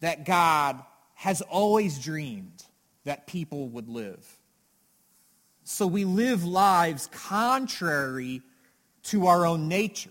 that 0.00 0.24
God 0.24 0.82
has 1.14 1.42
always 1.42 1.96
dreamed 2.00 2.64
that 3.04 3.28
people 3.28 3.68
would 3.68 3.88
live. 3.88 4.26
So 5.62 5.86
we 5.86 6.04
live 6.04 6.44
lives 6.44 7.08
contrary 7.12 8.42
to 9.08 9.26
our 9.26 9.46
own 9.46 9.68
nature. 9.68 10.10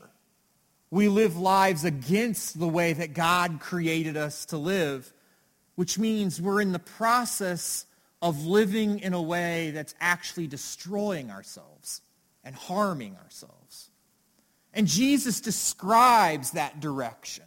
We 0.90 1.08
live 1.10 1.38
lives 1.38 1.84
against 1.84 2.60
the 2.60 2.68
way 2.68 2.94
that 2.94 3.14
God 3.14 3.60
created 3.60 4.16
us 4.16 4.46
to 4.48 4.58
live, 4.58 5.12
which 5.76 6.00
means 6.00 6.42
we're 6.42 6.62
in 6.62 6.72
the 6.72 6.80
process 6.80 7.86
of 8.22 8.46
living 8.46 9.00
in 9.00 9.14
a 9.14 9.22
way 9.22 9.72
that's 9.72 9.94
actually 10.00 10.48
destroying 10.48 11.30
ourselves 11.30 12.02
and 12.44 12.56
harming 12.56 13.16
ourselves. 13.24 13.90
And 14.74 14.88
Jesus 14.88 15.42
describes 15.42 16.52
that 16.52 16.80
direction 16.80 17.44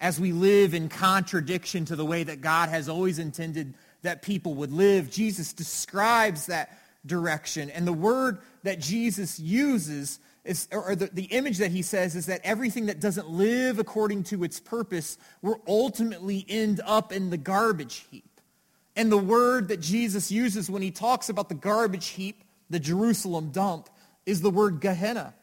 as 0.00 0.20
we 0.20 0.32
live 0.32 0.74
in 0.74 0.88
contradiction 0.88 1.84
to 1.86 1.96
the 1.96 2.04
way 2.04 2.22
that 2.22 2.40
God 2.40 2.68
has 2.68 2.88
always 2.88 3.18
intended 3.18 3.74
that 4.02 4.22
people 4.22 4.54
would 4.54 4.72
live. 4.72 5.10
Jesus 5.10 5.52
describes 5.52 6.46
that 6.46 6.78
direction. 7.06 7.70
And 7.70 7.86
the 7.86 7.92
word 7.92 8.38
that 8.62 8.80
Jesus 8.80 9.38
uses 9.38 10.18
is, 10.44 10.68
or 10.72 10.94
the, 10.94 11.06
the 11.06 11.24
image 11.24 11.58
that 11.58 11.70
he 11.70 11.82
says 11.82 12.14
is 12.16 12.26
that 12.26 12.40
everything 12.44 12.86
that 12.86 13.00
doesn't 13.00 13.28
live 13.28 13.78
according 13.78 14.24
to 14.24 14.44
its 14.44 14.60
purpose 14.60 15.16
will 15.42 15.60
ultimately 15.66 16.44
end 16.48 16.80
up 16.84 17.12
in 17.12 17.30
the 17.30 17.36
garbage 17.36 18.06
heap. 18.10 18.40
And 18.96 19.10
the 19.10 19.18
word 19.18 19.68
that 19.68 19.80
Jesus 19.80 20.30
uses 20.30 20.70
when 20.70 20.82
he 20.82 20.90
talks 20.90 21.28
about 21.28 21.48
the 21.48 21.54
garbage 21.54 22.08
heap, 22.08 22.44
the 22.70 22.78
Jerusalem 22.78 23.50
dump, 23.50 23.88
is 24.26 24.40
the 24.40 24.50
word 24.50 24.80
Gehenna. 24.80 25.34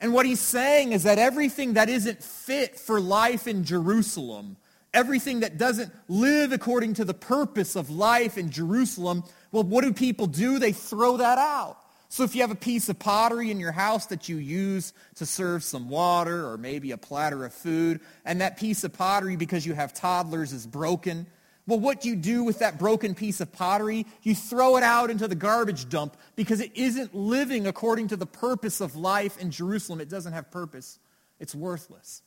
And 0.00 0.12
what 0.12 0.26
he's 0.26 0.40
saying 0.40 0.92
is 0.92 1.02
that 1.02 1.18
everything 1.18 1.74
that 1.74 1.88
isn't 1.88 2.22
fit 2.22 2.78
for 2.78 3.00
life 3.00 3.48
in 3.48 3.64
Jerusalem 3.64 4.56
everything 4.94 5.40
that 5.40 5.58
doesn't 5.58 5.92
live 6.08 6.52
according 6.52 6.94
to 6.94 7.04
the 7.04 7.14
purpose 7.14 7.76
of 7.76 7.90
life 7.90 8.38
in 8.38 8.50
Jerusalem, 8.50 9.24
well, 9.52 9.62
what 9.62 9.84
do 9.84 9.92
people 9.92 10.26
do? 10.26 10.58
They 10.58 10.72
throw 10.72 11.18
that 11.18 11.38
out. 11.38 11.78
So 12.10 12.24
if 12.24 12.34
you 12.34 12.40
have 12.40 12.50
a 12.50 12.56
piece 12.56 12.88
of 12.88 12.98
pottery 12.98 13.50
in 13.50 13.60
your 13.60 13.72
house 13.72 14.06
that 14.06 14.30
you 14.30 14.36
use 14.36 14.94
to 15.16 15.26
serve 15.26 15.62
some 15.62 15.90
water 15.90 16.48
or 16.48 16.56
maybe 16.56 16.90
a 16.92 16.96
platter 16.96 17.44
of 17.44 17.52
food, 17.52 18.00
and 18.24 18.40
that 18.40 18.56
piece 18.56 18.82
of 18.82 18.94
pottery, 18.94 19.36
because 19.36 19.66
you 19.66 19.74
have 19.74 19.92
toddlers, 19.92 20.54
is 20.54 20.66
broken, 20.66 21.26
well, 21.66 21.78
what 21.78 22.00
do 22.00 22.08
you 22.08 22.16
do 22.16 22.44
with 22.44 22.60
that 22.60 22.78
broken 22.78 23.14
piece 23.14 23.42
of 23.42 23.52
pottery? 23.52 24.06
You 24.22 24.34
throw 24.34 24.78
it 24.78 24.82
out 24.82 25.10
into 25.10 25.28
the 25.28 25.34
garbage 25.34 25.90
dump 25.90 26.16
because 26.34 26.62
it 26.62 26.72
isn't 26.74 27.14
living 27.14 27.66
according 27.66 28.08
to 28.08 28.16
the 28.16 28.24
purpose 28.24 28.80
of 28.80 28.96
life 28.96 29.38
in 29.38 29.50
Jerusalem. 29.50 30.00
It 30.00 30.08
doesn't 30.08 30.32
have 30.32 30.50
purpose. 30.50 30.98
It's 31.38 31.54
worthless. 31.54 32.22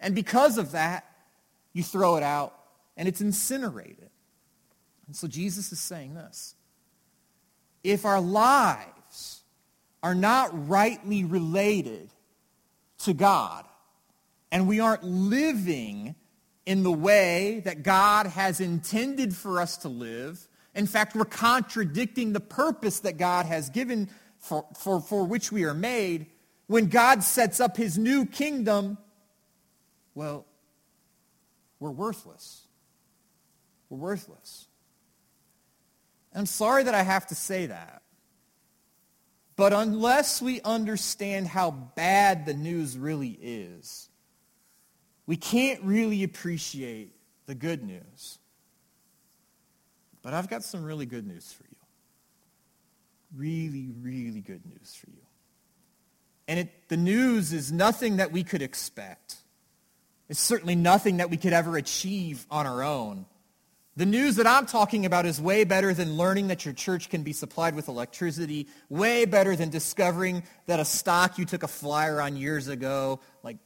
And 0.00 0.14
because 0.14 0.56
of 0.56 0.72
that, 0.72 1.04
you 1.76 1.82
throw 1.82 2.16
it 2.16 2.22
out, 2.22 2.54
and 2.96 3.06
it's 3.06 3.20
incinerated. 3.20 4.08
And 5.06 5.14
so 5.14 5.28
Jesus 5.28 5.72
is 5.72 5.78
saying 5.78 6.14
this. 6.14 6.54
If 7.84 8.06
our 8.06 8.20
lives 8.20 9.42
are 10.02 10.14
not 10.14 10.68
rightly 10.68 11.22
related 11.22 12.08
to 13.00 13.12
God, 13.12 13.66
and 14.50 14.66
we 14.66 14.80
aren't 14.80 15.04
living 15.04 16.14
in 16.64 16.82
the 16.82 16.90
way 16.90 17.60
that 17.66 17.82
God 17.82 18.26
has 18.26 18.58
intended 18.58 19.36
for 19.36 19.60
us 19.60 19.76
to 19.78 19.88
live. 19.88 20.48
In 20.74 20.86
fact, 20.86 21.14
we're 21.14 21.26
contradicting 21.26 22.32
the 22.32 22.40
purpose 22.40 23.00
that 23.00 23.18
God 23.18 23.44
has 23.44 23.68
given 23.68 24.08
for, 24.38 24.64
for, 24.78 25.00
for 25.00 25.24
which 25.24 25.52
we 25.52 25.64
are 25.64 25.74
made. 25.74 26.26
When 26.68 26.86
God 26.86 27.22
sets 27.22 27.60
up 27.60 27.76
his 27.76 27.98
new 27.98 28.24
kingdom, 28.24 28.96
well, 30.14 30.46
we're 31.80 31.90
worthless. 31.90 32.66
We're 33.88 33.98
worthless. 33.98 34.66
I'm 36.34 36.46
sorry 36.46 36.84
that 36.84 36.94
I 36.94 37.02
have 37.02 37.26
to 37.28 37.34
say 37.34 37.66
that. 37.66 38.02
But 39.56 39.72
unless 39.72 40.42
we 40.42 40.60
understand 40.60 41.48
how 41.48 41.70
bad 41.70 42.44
the 42.44 42.52
news 42.52 42.98
really 42.98 43.38
is, 43.40 44.10
we 45.26 45.36
can't 45.36 45.82
really 45.82 46.22
appreciate 46.22 47.12
the 47.46 47.54
good 47.54 47.82
news. 47.82 48.38
But 50.22 50.34
I've 50.34 50.48
got 50.48 50.62
some 50.62 50.84
really 50.84 51.06
good 51.06 51.26
news 51.26 51.52
for 51.52 51.64
you. 51.64 51.76
Really, 53.34 53.88
really 54.00 54.40
good 54.40 54.66
news 54.66 54.94
for 54.94 55.10
you. 55.10 55.22
And 56.48 56.60
it, 56.60 56.88
the 56.88 56.96
news 56.96 57.52
is 57.52 57.72
nothing 57.72 58.18
that 58.18 58.32
we 58.32 58.44
could 58.44 58.62
expect. 58.62 59.36
It's 60.28 60.40
certainly 60.40 60.74
nothing 60.74 61.18
that 61.18 61.30
we 61.30 61.36
could 61.36 61.52
ever 61.52 61.76
achieve 61.76 62.46
on 62.50 62.66
our 62.66 62.82
own. 62.82 63.26
The 63.96 64.06
news 64.06 64.36
that 64.36 64.46
I'm 64.46 64.66
talking 64.66 65.06
about 65.06 65.24
is 65.24 65.40
way 65.40 65.64
better 65.64 65.94
than 65.94 66.18
learning 66.18 66.48
that 66.48 66.66
your 66.66 66.74
church 66.74 67.08
can 67.08 67.22
be 67.22 67.32
supplied 67.32 67.74
with 67.74 67.88
electricity, 67.88 68.68
way 68.90 69.24
better 69.24 69.56
than 69.56 69.70
discovering 69.70 70.42
that 70.66 70.80
a 70.80 70.84
stock 70.84 71.38
you 71.38 71.46
took 71.46 71.62
a 71.62 71.68
flyer 71.68 72.20
on 72.20 72.36
years 72.36 72.68
ago, 72.68 73.20
like 73.42 73.56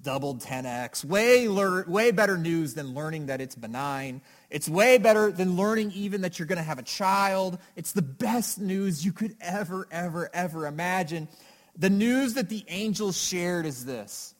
doubled 0.00 0.40
10x. 0.40 1.04
Way, 1.04 1.48
way 1.48 2.10
better 2.10 2.38
news 2.38 2.72
than 2.72 2.94
learning 2.94 3.26
that 3.26 3.42
it's 3.42 3.54
benign. 3.54 4.22
It's 4.48 4.68
way 4.68 4.96
better 4.96 5.30
than 5.30 5.56
learning 5.56 5.92
even 5.92 6.22
that 6.22 6.38
you're 6.38 6.46
going 6.46 6.56
to 6.56 6.62
have 6.62 6.78
a 6.78 6.82
child. 6.82 7.58
It's 7.74 7.92
the 7.92 8.00
best 8.00 8.58
news 8.58 9.04
you 9.04 9.12
could 9.12 9.36
ever, 9.42 9.86
ever, 9.90 10.30
ever 10.32 10.66
imagine. 10.66 11.28
The 11.76 11.90
news 11.90 12.34
that 12.34 12.48
the 12.48 12.64
angels 12.68 13.20
shared 13.20 13.66
is 13.66 13.84
this. 13.84 14.34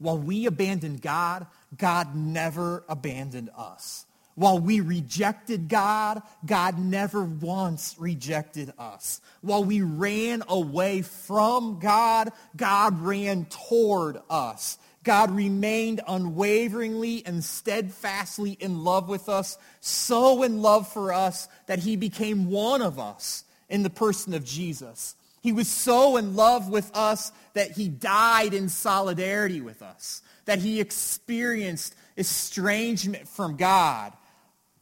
While 0.00 0.18
we 0.18 0.46
abandoned 0.46 1.02
God, 1.02 1.46
God 1.76 2.16
never 2.16 2.84
abandoned 2.88 3.50
us. 3.56 4.06
While 4.34 4.58
we 4.58 4.80
rejected 4.80 5.68
God, 5.68 6.22
God 6.46 6.78
never 6.78 7.22
once 7.22 7.94
rejected 7.98 8.72
us. 8.78 9.20
While 9.42 9.64
we 9.64 9.82
ran 9.82 10.42
away 10.48 11.02
from 11.02 11.78
God, 11.78 12.32
God 12.56 12.98
ran 13.00 13.44
toward 13.44 14.18
us. 14.30 14.78
God 15.04 15.30
remained 15.30 16.00
unwaveringly 16.08 17.22
and 17.26 17.44
steadfastly 17.44 18.52
in 18.52 18.82
love 18.82 19.08
with 19.08 19.28
us, 19.28 19.58
so 19.80 20.42
in 20.42 20.62
love 20.62 20.90
for 20.90 21.12
us 21.12 21.46
that 21.66 21.80
he 21.80 21.96
became 21.96 22.50
one 22.50 22.80
of 22.80 22.98
us 22.98 23.44
in 23.68 23.82
the 23.82 23.90
person 23.90 24.32
of 24.32 24.44
Jesus. 24.44 25.16
He 25.40 25.52
was 25.52 25.68
so 25.68 26.16
in 26.16 26.36
love 26.36 26.68
with 26.68 26.90
us 26.94 27.32
that 27.54 27.72
he 27.72 27.88
died 27.88 28.52
in 28.52 28.68
solidarity 28.68 29.60
with 29.60 29.82
us, 29.82 30.22
that 30.44 30.58
he 30.58 30.80
experienced 30.80 31.94
estrangement 32.16 33.26
from 33.26 33.56
God 33.56 34.12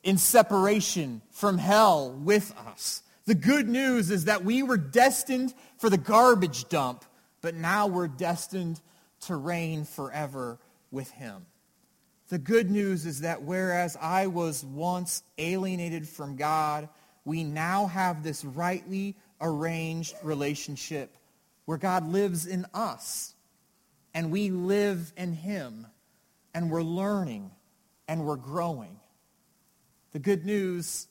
in 0.03 0.19
separation 0.19 1.23
from 1.31 1.59
hell 1.59 2.13
with 2.13 2.53
us. 2.67 3.03
The 3.27 3.35
good 3.35 3.69
news 3.69 4.11
is 4.11 4.25
that 4.25 4.45
we 4.45 4.63
were 4.63 4.79
destined 4.79 5.55
for 5.79 5.91
the 5.91 5.99
garbage 5.99 6.69
dump, 6.69 7.05
but 7.41 7.55
now 7.55 7.87
we're 7.87 8.09
destined 8.09 8.81
to 9.27 9.37
reign 9.37 9.85
forever 9.85 10.59
with 10.91 11.11
him. 11.11 11.47
The 12.31 12.39
good 12.39 12.71
news 12.71 13.07
is 13.07 13.21
that 13.21 13.43
whereas 13.43 13.97
I 14.01 14.27
was 14.27 14.65
once 14.65 15.23
alienated 15.39 16.09
from 16.09 16.37
God, 16.37 16.89
we 17.25 17.45
now 17.45 17.87
have 17.87 18.23
this 18.23 18.45
rightly 18.45 19.17
arranged 19.41 20.15
relationship 20.23 21.17
where 21.65 21.79
God 21.79 22.09
lives 22.09 22.47
in 22.47 22.67
us 22.75 23.35
and 24.15 24.31
we 24.31 24.51
live 24.51 25.13
in 25.17 25.33
him 25.33 25.87
and 26.55 26.71
we're 26.71 26.83
learning 26.83 27.51
and 28.09 28.25
we're 28.25 28.37
growing. 28.37 28.99
The 30.13 30.19
good 30.19 30.45
news 30.45 31.07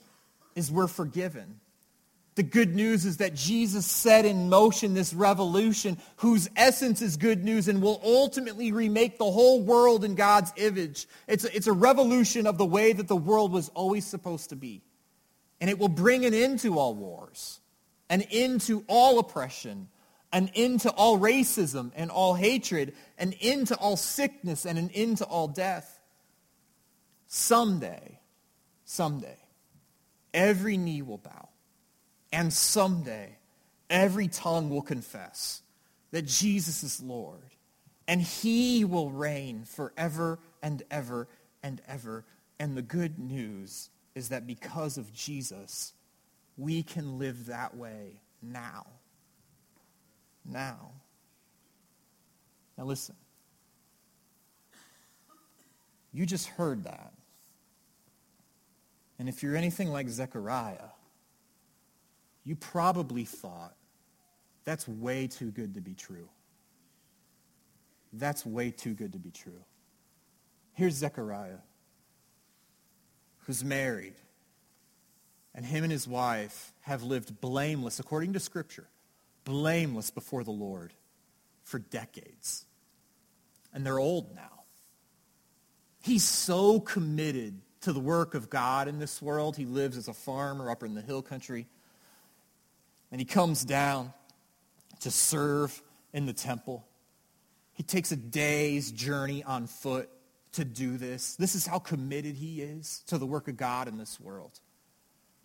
is 0.55 0.71
we're 0.71 0.87
forgiven. 0.87 1.59
The 2.37 2.43
good 2.43 2.75
news 2.75 3.05
is 3.05 3.17
that 3.17 3.33
Jesus 3.33 3.85
set 3.85 4.23
in 4.23 4.47
motion 4.47 4.93
this 4.93 5.11
revolution 5.11 5.97
whose 6.17 6.47
essence 6.55 7.01
is 7.01 7.17
good 7.17 7.43
news 7.43 7.67
and 7.67 7.81
will 7.81 7.99
ultimately 8.03 8.71
remake 8.71 9.17
the 9.17 9.31
whole 9.31 9.61
world 9.61 10.03
in 10.03 10.13
God's 10.13 10.53
image. 10.55 11.07
It's 11.27 11.45
a, 11.45 11.55
it's 11.55 11.65
a 11.65 11.73
revolution 11.73 12.45
of 12.45 12.59
the 12.59 12.65
way 12.65 12.93
that 12.93 13.07
the 13.07 13.15
world 13.15 13.51
was 13.51 13.69
always 13.69 14.05
supposed 14.05 14.49
to 14.49 14.55
be. 14.55 14.83
And 15.59 15.67
it 15.67 15.79
will 15.79 15.87
bring 15.87 16.25
an 16.25 16.35
end 16.35 16.59
to 16.59 16.77
all 16.77 16.93
wars, 16.93 17.59
an 18.09 18.21
end 18.23 18.61
to 18.61 18.83
all 18.87 19.19
oppression, 19.19 19.87
an 20.31 20.49
end 20.55 20.81
to 20.81 20.91
all 20.91 21.19
racism 21.19 21.91
and 21.95 22.11
all 22.11 22.33
hatred, 22.33 22.93
an 23.17 23.33
end 23.41 23.67
to 23.67 23.75
all 23.75 23.97
sickness 23.97 24.65
and 24.65 24.77
an 24.77 24.89
end 24.93 25.17
to 25.17 25.25
all 25.25 25.47
death. 25.47 25.99
Someday, 27.27 28.19
someday, 28.85 29.37
every 30.33 30.77
knee 30.77 31.01
will 31.01 31.17
bow. 31.17 31.49
And 32.31 32.51
someday, 32.51 33.37
every 33.89 34.27
tongue 34.27 34.69
will 34.69 34.81
confess 34.81 35.61
that 36.11 36.25
Jesus 36.25 36.83
is 36.83 37.01
Lord. 37.01 37.41
And 38.07 38.21
he 38.21 38.85
will 38.85 39.11
reign 39.11 39.65
forever 39.65 40.39
and 40.63 40.81
ever 40.89 41.27
and 41.61 41.81
ever. 41.87 42.25
And 42.59 42.75
the 42.75 42.81
good 42.81 43.19
news 43.19 43.89
is 44.15 44.29
that 44.29 44.47
because 44.47 44.97
of 44.97 45.13
Jesus, 45.13 45.93
we 46.57 46.83
can 46.83 47.19
live 47.19 47.45
that 47.45 47.75
way 47.75 48.19
now. 48.41 48.85
Now. 50.43 50.91
Now 52.77 52.85
listen. 52.85 53.15
You 56.11 56.25
just 56.25 56.47
heard 56.47 56.83
that. 56.85 57.13
And 59.19 59.29
if 59.29 59.43
you're 59.43 59.55
anything 59.55 59.89
like 59.89 60.09
Zechariah, 60.09 60.89
you 62.43 62.55
probably 62.55 63.25
thought, 63.25 63.75
that's 64.63 64.87
way 64.87 65.27
too 65.27 65.51
good 65.51 65.75
to 65.75 65.81
be 65.81 65.93
true. 65.93 66.29
That's 68.13 68.45
way 68.45 68.71
too 68.71 68.93
good 68.93 69.13
to 69.13 69.19
be 69.19 69.31
true. 69.31 69.63
Here's 70.73 70.93
Zechariah, 70.93 71.59
who's 73.39 73.63
married, 73.63 74.15
and 75.57 75.65
him 75.65 75.83
and 75.83 75.91
his 75.91 76.07
wife 76.07 76.71
have 76.81 77.01
lived 77.01 77.41
blameless, 77.41 77.99
according 77.99 78.33
to 78.33 78.39
Scripture, 78.39 78.87
blameless 79.43 80.11
before 80.11 80.43
the 80.43 80.51
Lord 80.51 80.93
for 81.63 81.79
decades. 81.79 82.63
And 83.73 83.83
they're 83.83 83.97
old 83.97 84.35
now. 84.35 84.61
He's 86.03 86.23
so 86.23 86.79
committed 86.79 87.59
to 87.81 87.91
the 87.91 87.99
work 87.99 88.35
of 88.35 88.51
God 88.51 88.87
in 88.87 88.99
this 88.99 89.19
world. 89.19 89.57
He 89.57 89.65
lives 89.65 89.97
as 89.97 90.07
a 90.07 90.13
farmer 90.13 90.69
up 90.69 90.83
in 90.83 90.93
the 90.93 91.01
hill 91.01 91.23
country. 91.23 91.65
And 93.11 93.19
he 93.19 93.25
comes 93.25 93.65
down 93.65 94.13
to 95.01 95.09
serve 95.09 95.81
in 96.13 96.27
the 96.27 96.33
temple. 96.33 96.85
He 97.73 97.81
takes 97.81 98.11
a 98.11 98.15
day's 98.15 98.91
journey 98.91 99.43
on 99.43 99.65
foot 99.65 100.07
to 100.53 100.63
do 100.63 100.97
this. 100.97 101.35
This 101.35 101.55
is 101.55 101.65
how 101.65 101.79
committed 101.79 102.35
he 102.35 102.61
is 102.61 103.03
to 103.07 103.17
the 103.17 103.25
work 103.25 103.47
of 103.47 103.57
God 103.57 103.87
in 103.87 103.97
this 103.97 104.19
world. 104.19 104.59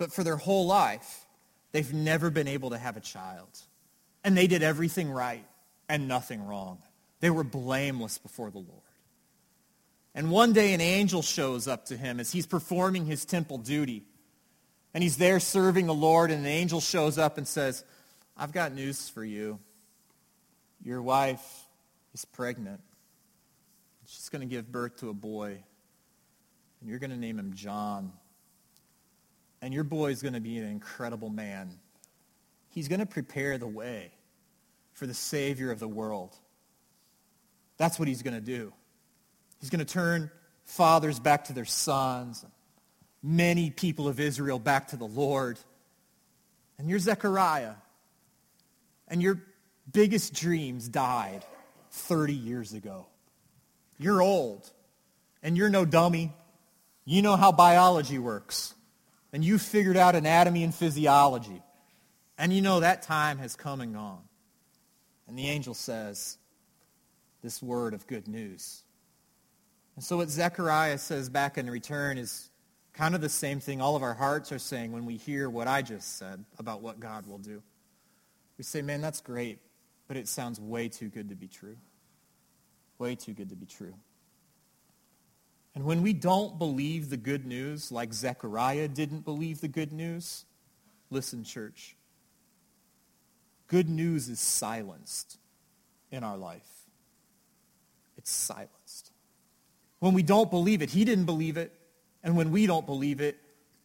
But 0.03 0.13
for 0.13 0.25
their 0.25 0.37
whole 0.37 0.67
life, 0.67 1.27
they've 1.71 1.95
never 1.95 2.29
been 2.29 2.49
able 2.49 2.71
to 2.71 2.77
have 2.77 2.97
a 2.97 3.01
child. 3.01 3.57
And 4.25 4.37
they 4.37 4.49
did 4.49 4.65
everything 4.65 5.09
right 5.09 5.45
and 5.89 6.09
nothing 6.09 6.45
wrong. 6.45 6.83
They 7.21 7.31
were 7.31 7.45
blameless 7.45 8.19
before 8.19 8.51
the 8.51 8.59
Lord. 8.59 8.83
And 10.13 10.33
one 10.33 10.55
day 10.55 10.75
an 10.75 10.81
angel 10.81 11.23
shows 11.23 11.69
up 11.69 11.85
to 11.85 11.97
him 11.97 12.19
as 12.19 12.33
he's 12.33 12.49
performing 12.49 13.07
his 13.07 13.25
temple 13.25 13.59
duty. 13.59 14.03
And 14.93 15.05
he's 15.05 15.19
there 15.19 15.39
serving 15.39 15.87
the 15.87 15.95
Lord, 15.95 16.33
and 16.33 16.41
an 16.41 16.51
angel 16.51 16.81
shows 16.81 17.17
up 17.17 17.39
and 17.39 17.47
says, 17.47 17.85
I've 18.37 18.51
got 18.51 18.73
news 18.73 19.09
for 19.09 19.25
you. 19.25 19.61
Your 20.85 21.01
wife 21.01 21.65
is 22.13 22.25
pregnant. 22.25 22.81
She's 24.07 24.31
going 24.31 24.43
to 24.43 24.53
give 24.53 24.73
birth 24.73 24.97
to 24.97 25.11
a 25.11 25.15
boy, 25.15 25.63
and 26.81 26.91
you're 26.91 26.99
going 26.99 27.11
to 27.11 27.17
name 27.17 27.39
him 27.39 27.53
John. 27.55 28.11
And 29.63 29.73
your 29.73 29.85
boy 29.85 30.11
is 30.11 30.21
going 30.21 30.35
to 30.35 30.41
be 30.41 30.59
an 30.59 30.69
incredible 30.69 31.31
man. 31.31 31.79
He's 32.69 32.89
going 32.89 33.01
to 33.01 33.07
prepare 33.07 33.57
the 33.57 33.67
way 33.67 34.13
for 34.93 35.07
the 35.07 35.15
Savior 35.15 35.71
of 35.71 35.79
the 35.79 35.89
world. 35.89 36.37
That's 37.79 37.99
what 37.99 38.09
he's 38.09 38.23
going 38.23 38.35
to 38.35 38.41
do. 38.41 38.73
He's 39.61 39.71
going 39.71 39.79
to 39.79 39.91
turn 39.91 40.31
fathers 40.65 41.21
back 41.21 41.45
to 41.45 41.53
their 41.53 41.65
sons, 41.65 42.45
many 43.23 43.71
people 43.71 44.09
of 44.09 44.21
Israel 44.21 44.59
back 44.59 44.89
to 44.89 44.97
the 44.97 45.07
Lord. 45.07 45.59
And 46.79 46.91
you're 46.91 46.99
Zechariah. 46.99 47.75
And 49.09 49.23
your 49.23 49.41
biggest 49.93 50.35
dreams 50.35 50.89
died 50.89 51.45
30 51.91 52.35
years 52.35 52.73
ago. 52.73 53.07
You're 53.99 54.21
old. 54.23 54.69
and 55.43 55.57
you're 55.57 55.71
no 55.71 55.85
dummy. 55.85 56.33
You 57.05 57.23
know 57.23 57.37
how 57.37 57.53
biology 57.53 58.19
works. 58.19 58.75
And 59.33 59.45
you 59.45 59.59
figured 59.59 59.97
out 59.97 60.15
anatomy 60.15 60.63
and 60.63 60.75
physiology. 60.75 61.63
And 62.39 62.53
you 62.53 62.61
know 62.61 62.81
that 62.81 63.03
time 63.03 63.39
has 63.39 63.57
come 63.57 63.81
and 63.81 63.95
gone. 63.95 64.23
And 65.27 65.39
the 65.39 65.49
angel 65.49 65.75
says 65.75 66.39
this 67.43 67.63
word 67.63 67.95
of 67.95 68.07
good 68.07 68.29
news. 68.29 68.83
And 69.97 70.05
so 70.05 70.19
what 70.19 70.31
Zechariah 70.31 70.99
says 70.99 71.29
back 71.29 71.59
in 71.59 71.71
return 71.71 72.19
is 72.19 72.51
kind 72.93 73.15
of 73.15 73.21
the 73.21 73.29
same 73.29 73.61
thing 73.61 73.81
all 73.81 73.97
of 73.97 74.03
our 74.03 74.15
hearts 74.15 74.53
are 74.53 74.59
saying 74.59 74.93
when 74.93 75.07
we 75.07 75.17
hear 75.17 75.49
what 75.49 75.67
I 75.67 75.83
just 75.83 76.19
said 76.19 76.45
about 76.59 76.83
what 76.83 77.01
God 77.01 77.27
will 77.27 77.39
do. 77.39 77.63
We 78.59 78.65
say, 78.65 78.83
man, 78.83 79.01
that's 79.01 79.21
great, 79.21 79.59
but 80.09 80.17
it 80.17 80.29
sounds 80.29 80.61
way 80.61 80.89
too 80.89 81.09
good 81.09 81.31
to 81.31 81.35
be 81.35 81.49
true. 81.49 81.77
Way 82.99 83.15
too 83.15 83.33
good 83.33 83.49
to 83.49 83.57
be 83.57 83.67
true. 83.67 83.95
And 85.75 85.85
when 85.85 86.03
we 86.03 86.13
don't 86.13 86.59
believe 86.59 87.09
the 87.09 87.17
good 87.17 87.47
news 87.47 87.91
like 87.91 88.13
Zechariah 88.13 88.89
didn't 88.89 89.25
believe 89.25 89.61
the 89.61 89.69
good 89.69 89.93
news, 89.93 90.45
listen, 91.11 91.45
church, 91.45 91.97
good 93.69 93.89
news 93.89 94.29
is 94.29 94.39
silenced 94.39 95.39
in 96.11 96.25
our 96.25 96.37
life. 96.37 96.69
It's 98.19 98.31
silenced. 98.31 99.13
When 100.01 100.13
we 100.13 100.23
don't 100.23 100.51
believe 100.51 100.83
it, 100.83 100.91
he 100.91 101.05
didn't 101.05 101.25
believe 101.25 101.57
it. 101.57 101.73
And 102.23 102.37
when 102.37 102.51
we 102.51 102.67
don't 102.67 102.87
believe 102.87 103.21
it, 103.21 103.39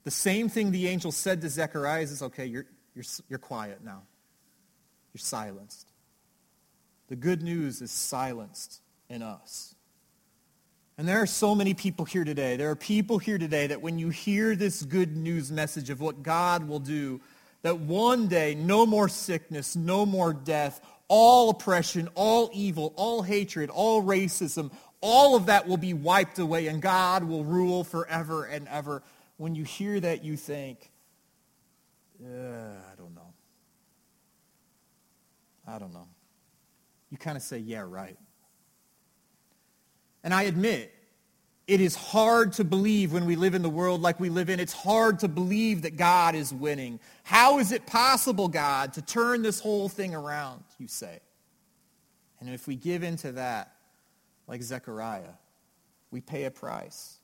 the 0.04 0.12
same 0.12 0.50
thing 0.50 0.72
the 0.72 0.88
angel 0.88 1.12
said 1.12 1.42
to 1.42 1.50
Zechariah 1.50 2.02
is, 2.02 2.22
okay, 2.22 2.46
you're, 2.46 2.66
you're, 2.96 3.06
you're 3.30 3.40
quiet 3.40 3.84
now. 3.84 4.04
You're 5.14 5.20
silenced. 5.20 5.92
The 7.08 7.16
good 7.16 7.42
news 7.42 7.82
is 7.82 7.92
silenced 7.92 8.82
in 9.10 9.22
us. 9.22 9.76
And 10.98 11.08
there 11.08 11.22
are 11.22 11.28
so 11.28 11.54
many 11.54 11.76
people 11.76 12.06
here 12.06 12.24
today. 12.24 12.56
There 12.56 12.72
are 12.72 12.76
people 12.76 13.20
here 13.20 13.38
today 13.38 13.68
that 13.68 13.82
when 13.82 14.00
you 14.00 14.10
hear 14.10 14.56
this 14.56 14.82
good 14.82 15.16
news 15.16 15.52
message 15.52 15.92
of 15.92 16.02
what 16.02 16.24
God 16.24 16.68
will 16.68 16.80
do, 16.80 17.22
that 17.62 17.78
one 17.78 18.28
day 18.28 18.56
no 18.56 18.86
more 18.86 19.08
sickness, 19.08 19.76
no 19.76 20.08
more 20.08 20.34
death, 20.34 20.82
all 21.08 21.52
oppression, 21.52 22.10
all 22.16 22.50
evil, 22.52 22.94
all 22.96 23.22
hatred, 23.22 23.70
all 23.70 24.02
racism, 24.02 24.72
all 25.00 25.36
of 25.36 25.46
that 25.46 25.68
will 25.68 25.78
be 25.78 25.94
wiped 25.94 26.40
away 26.40 26.66
and 26.66 26.82
God 26.82 27.24
will 27.24 27.44
rule 27.44 27.84
forever 27.84 28.46
and 28.46 28.68
ever. 28.68 29.04
When 29.38 29.54
you 29.54 29.64
hear 29.64 30.00
that, 30.00 30.24
you 30.24 30.36
think, 30.36 30.92
uh, 32.24 32.28
I 32.28 32.96
don't 32.98 33.14
know. 33.14 33.34
I 35.68 35.78
don't 35.78 35.94
know. 35.94 36.08
You 37.12 37.20
kind 37.20 37.38
of 37.38 37.44
say, 37.44 37.60
yeah, 37.60 37.84
right. 37.88 38.18
And 40.28 40.34
I 40.34 40.44
admit, 40.44 40.94
it 41.68 41.80
is 41.80 41.96
hard 41.96 42.52
to 42.54 42.66
believe 42.66 43.14
when 43.14 43.24
we 43.24 43.38
live 43.38 43.56
in 43.56 43.62
the 43.62 43.70
world 43.70 44.02
like 44.02 44.20
we 44.20 44.28
live 44.28 44.50
in. 44.50 44.60
It's 44.60 44.74
hard 44.74 45.20
to 45.20 45.30
believe 45.30 45.84
that 45.84 45.96
God 45.96 46.36
is 46.36 46.54
winning. 46.54 47.00
How 47.24 47.60
is 47.60 47.72
it 47.72 47.86
possible, 47.86 48.50
God, 48.50 48.92
to 48.96 49.02
turn 49.02 49.42
this 49.42 49.62
whole 49.62 49.88
thing 49.88 50.14
around, 50.14 50.66
you 50.80 50.90
say? 50.90 51.22
And 52.42 52.50
if 52.50 52.68
we 52.68 52.76
give 52.76 53.04
in 53.04 53.16
to 53.20 53.32
that, 53.32 53.72
like 54.48 54.62
Zechariah, 54.62 55.36
we 56.12 56.20
pay 56.20 56.44
a 56.44 56.52
price. 56.52 57.20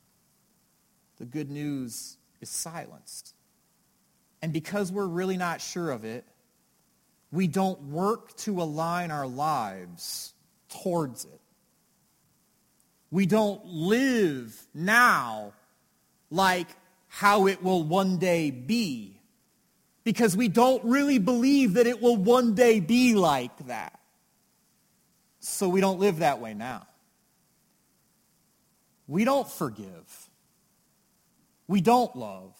The 1.18 1.26
good 1.26 1.52
news 1.52 2.16
is 2.40 2.50
silenced. 2.50 3.36
And 4.42 4.54
because 4.54 4.94
we're 4.94 5.08
really 5.08 5.36
not 5.36 5.60
sure 5.60 5.92
of 5.92 6.06
it, 6.06 6.24
we 7.34 7.48
don't 7.48 7.82
work 7.90 8.34
to 8.38 8.62
align 8.62 9.12
our 9.12 9.28
lives 9.28 10.34
towards 10.70 11.26
it. 11.26 11.42
We 13.14 13.28
don't 13.28 13.64
live 13.64 14.60
now 14.74 15.54
like 16.32 16.68
how 17.10 17.46
it 17.46 17.62
will 17.62 17.84
one 17.84 18.18
day 18.18 18.50
be 18.50 19.22
because 20.04 20.36
we 20.36 20.48
don't 20.48 20.84
really 20.84 21.20
believe 21.20 21.76
that 21.76 21.86
it 21.86 22.02
will 22.02 22.18
one 22.18 22.56
day 22.56 22.80
be 22.80 23.14
like 23.14 23.56
that. 23.68 24.00
So 25.42 25.70
we 25.70 25.80
don't 25.80 26.00
live 26.00 26.18
that 26.20 26.42
way 26.42 26.56
now. 26.56 26.88
We 29.08 29.26
don't 29.26 29.48
forgive. 29.48 30.30
We 31.68 31.82
don't 31.82 32.16
love. 32.16 32.56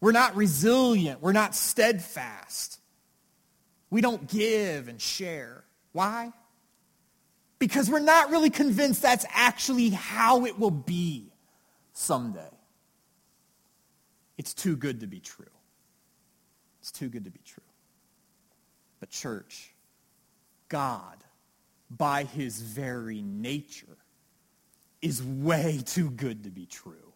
We're 0.00 0.10
not 0.10 0.34
resilient. 0.34 1.22
We're 1.22 1.30
not 1.30 1.54
steadfast. 1.54 2.80
We 3.88 4.00
don't 4.00 4.26
give 4.26 4.88
and 4.88 5.00
share. 5.00 5.62
Why? 5.92 6.32
Because 7.62 7.88
we're 7.88 8.00
not 8.00 8.32
really 8.32 8.50
convinced 8.50 9.02
that's 9.02 9.24
actually 9.30 9.90
how 9.90 10.46
it 10.46 10.58
will 10.58 10.72
be 10.72 11.30
someday. 11.92 12.40
It's 14.36 14.52
too 14.52 14.74
good 14.74 14.98
to 14.98 15.06
be 15.06 15.20
true. 15.20 15.46
It's 16.80 16.90
too 16.90 17.08
good 17.08 17.22
to 17.22 17.30
be 17.30 17.38
true. 17.46 17.62
But 18.98 19.10
church, 19.10 19.72
God, 20.68 21.18
by 21.88 22.24
his 22.24 22.60
very 22.60 23.22
nature, 23.22 23.96
is 25.00 25.22
way 25.22 25.82
too 25.86 26.10
good 26.10 26.42
to 26.42 26.50
be 26.50 26.66
true. 26.66 27.12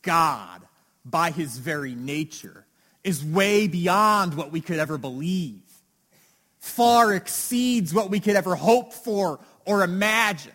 God, 0.00 0.62
by 1.04 1.32
his 1.32 1.58
very 1.58 1.94
nature, 1.94 2.64
is 3.04 3.22
way 3.22 3.68
beyond 3.68 4.32
what 4.32 4.52
we 4.52 4.62
could 4.62 4.78
ever 4.78 4.96
believe, 4.96 5.67
far 6.68 7.12
exceeds 7.14 7.92
what 7.92 8.10
we 8.10 8.20
could 8.20 8.36
ever 8.36 8.54
hope 8.54 8.92
for 8.92 9.40
or 9.64 9.82
imagine. 9.82 10.52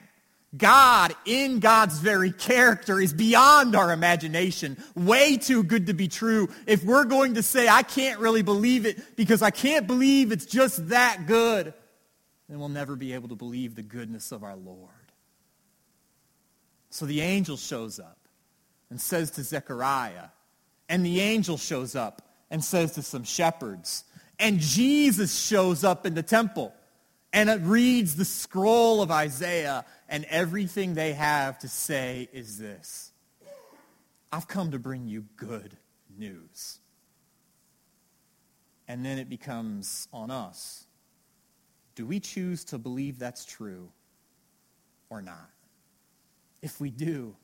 God, 0.55 1.15
in 1.25 1.59
God's 1.59 1.97
very 1.97 2.31
character, 2.31 2.99
is 2.99 3.11
beyond 3.11 3.75
our 3.75 3.91
imagination, 3.91 4.77
way 4.95 5.37
too 5.37 5.63
good 5.63 5.87
to 5.87 5.93
be 5.93 6.07
true. 6.07 6.47
If 6.67 6.83
we're 6.83 7.05
going 7.05 7.33
to 7.35 7.43
say, 7.43 7.67
I 7.67 7.81
can't 7.81 8.19
really 8.19 8.43
believe 8.43 8.85
it 8.85 9.15
because 9.15 9.41
I 9.41 9.49
can't 9.49 9.87
believe 9.87 10.31
it's 10.31 10.45
just 10.45 10.89
that 10.89 11.25
good, 11.25 11.73
then 12.47 12.59
we'll 12.59 12.69
never 12.69 12.95
be 12.95 13.13
able 13.13 13.29
to 13.29 13.35
believe 13.35 13.73
the 13.73 13.81
goodness 13.81 14.31
of 14.31 14.43
our 14.43 14.55
Lord. 14.55 14.91
So 16.91 17.07
the 17.07 17.21
angel 17.21 17.57
shows 17.57 17.99
up 17.99 18.19
and 18.91 19.01
says 19.01 19.31
to 19.31 19.43
Zechariah, 19.43 20.27
and 20.87 21.03
the 21.03 21.21
angel 21.21 21.57
shows 21.57 21.95
up 21.95 22.21
and 22.51 22.63
says 22.63 22.91
to 22.93 23.01
some 23.01 23.23
shepherds, 23.23 24.03
and 24.39 24.59
Jesus 24.59 25.39
shows 25.39 25.83
up 25.83 26.05
in 26.05 26.13
the 26.13 26.23
temple 26.23 26.73
and 27.33 27.49
it 27.49 27.61
reads 27.63 28.15
the 28.15 28.25
scroll 28.25 29.01
of 29.01 29.09
Isaiah, 29.09 29.85
and 30.07 30.23
everything 30.25 30.93
they 30.93 31.13
have 31.13 31.57
to 31.59 31.67
say 31.67 32.29
is 32.31 32.59
this. 32.59 33.11
I've 34.31 34.47
come 34.47 34.71
to 34.71 34.79
bring 34.79 35.07
you 35.07 35.25
good 35.35 35.75
news. 36.15 36.79
And 38.87 39.03
then 39.03 39.17
it 39.17 39.29
becomes 39.29 40.07
on 40.13 40.29
us. 40.29 40.85
Do 41.95 42.05
we 42.05 42.19
choose 42.19 42.63
to 42.65 42.77
believe 42.77 43.17
that's 43.17 43.45
true 43.45 43.89
or 45.09 45.23
not? 45.23 45.49
If 46.61 46.79
we 46.79 46.91
do, 46.91 47.35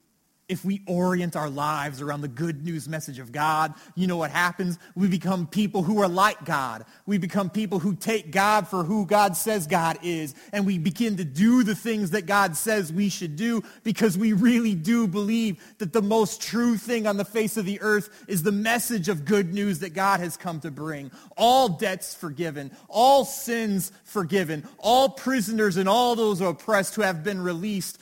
if 0.49 0.65
we 0.65 0.81
orient 0.87 1.35
our 1.35 1.49
lives 1.49 2.01
around 2.01 2.21
the 2.21 2.27
good 2.27 2.65
news 2.65 2.89
message 2.89 3.19
of 3.19 3.31
God, 3.31 3.73
you 3.95 4.07
know 4.07 4.17
what 4.17 4.31
happens? 4.31 4.79
We 4.95 5.07
become 5.07 5.45
people 5.45 5.83
who 5.83 6.01
are 6.01 6.07
like 6.07 6.43
God. 6.43 6.85
We 7.05 7.19
become 7.19 7.51
people 7.51 7.77
who 7.77 7.95
take 7.95 8.31
God 8.31 8.67
for 8.67 8.83
who 8.83 9.05
God 9.05 9.37
says 9.37 9.67
God 9.67 9.99
is. 10.01 10.33
And 10.51 10.65
we 10.65 10.79
begin 10.79 11.17
to 11.17 11.23
do 11.23 11.63
the 11.63 11.75
things 11.75 12.11
that 12.11 12.25
God 12.25 12.57
says 12.57 12.91
we 12.91 13.09
should 13.09 13.35
do 13.35 13.63
because 13.83 14.17
we 14.17 14.33
really 14.33 14.73
do 14.73 15.07
believe 15.07 15.63
that 15.77 15.93
the 15.93 16.01
most 16.01 16.41
true 16.41 16.77
thing 16.77 17.05
on 17.05 17.17
the 17.17 17.25
face 17.25 17.55
of 17.55 17.65
the 17.65 17.79
earth 17.81 18.25
is 18.27 18.41
the 18.41 18.51
message 18.51 19.07
of 19.07 19.25
good 19.25 19.53
news 19.53 19.79
that 19.79 19.93
God 19.93 20.19
has 20.19 20.35
come 20.35 20.59
to 20.61 20.71
bring. 20.71 21.11
All 21.37 21.69
debts 21.69 22.15
forgiven, 22.15 22.71
all 22.87 23.23
sins 23.23 23.91
forgiven, 24.03 24.67
all 24.79 25.09
prisoners 25.09 25.77
and 25.77 25.87
all 25.87 26.15
those 26.15 26.41
oppressed 26.41 26.95
who 26.95 27.03
have 27.03 27.23
been 27.23 27.39
released 27.39 27.99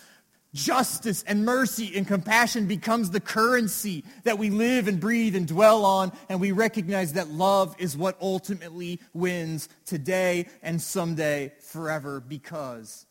Justice 0.58 1.24
and 1.28 1.46
mercy 1.46 1.96
and 1.96 2.08
compassion 2.08 2.66
becomes 2.66 3.12
the 3.12 3.20
currency 3.20 4.04
that 4.24 4.40
we 4.40 4.50
live 4.50 4.88
and 4.88 5.00
breathe 5.00 5.36
and 5.36 5.48
dwell 5.48 5.86
on, 5.86 6.12
and 6.30 6.42
we 6.42 6.52
recognize 6.52 7.14
that 7.14 7.30
love 7.30 7.76
is 7.78 7.96
what 7.96 8.18
ultimately 8.20 9.00
wins 9.14 9.70
today 9.86 10.48
and 10.64 10.82
someday 10.82 11.54
forever 11.60 12.20
because 12.20 13.06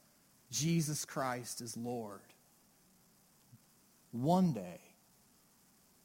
Jesus 0.51 1.05
Christ 1.05 1.61
is 1.61 1.77
Lord. 1.77 2.21
One 4.11 4.53
day, 4.53 4.81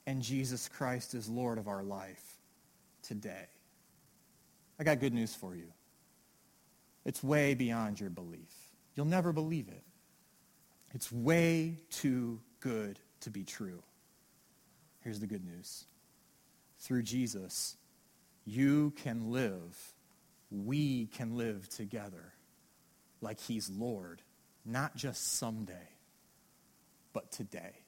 and 0.06 0.22
Jesus 0.22 0.70
Christ 0.70 1.16
is 1.16 1.28
Lord 1.28 1.58
of 1.58 1.68
our 1.68 1.82
life 1.82 2.38
today. 3.02 3.48
I 4.80 4.84
got 4.84 5.00
good 5.00 5.14
news 5.14 5.34
for 5.34 5.56
you. 5.56 5.74
It's 7.04 7.24
way 7.24 7.56
beyond 7.56 8.00
your 8.00 8.12
belief. 8.12 8.54
You'll 8.94 9.08
never 9.08 9.34
believe 9.34 9.70
it. 9.70 9.84
It's 10.94 11.12
way 11.12 11.78
too 11.90 12.40
good 12.60 13.00
to 13.22 13.30
be 13.30 13.44
true. 13.44 13.82
Here's 15.02 15.20
the 15.20 15.28
good 15.28 15.46
news. 15.46 15.86
Through 16.80 17.04
Jesus, 17.04 17.78
you 18.46 18.92
can 18.98 19.32
live, 19.32 19.78
we 20.50 21.08
can 21.08 21.38
live 21.38 21.70
together 21.70 22.34
like 23.22 23.40
he's 23.40 23.70
Lord, 23.70 24.22
not 24.66 24.96
just 24.96 25.36
someday, 25.38 25.90
but 27.14 27.32
today. 27.32 27.81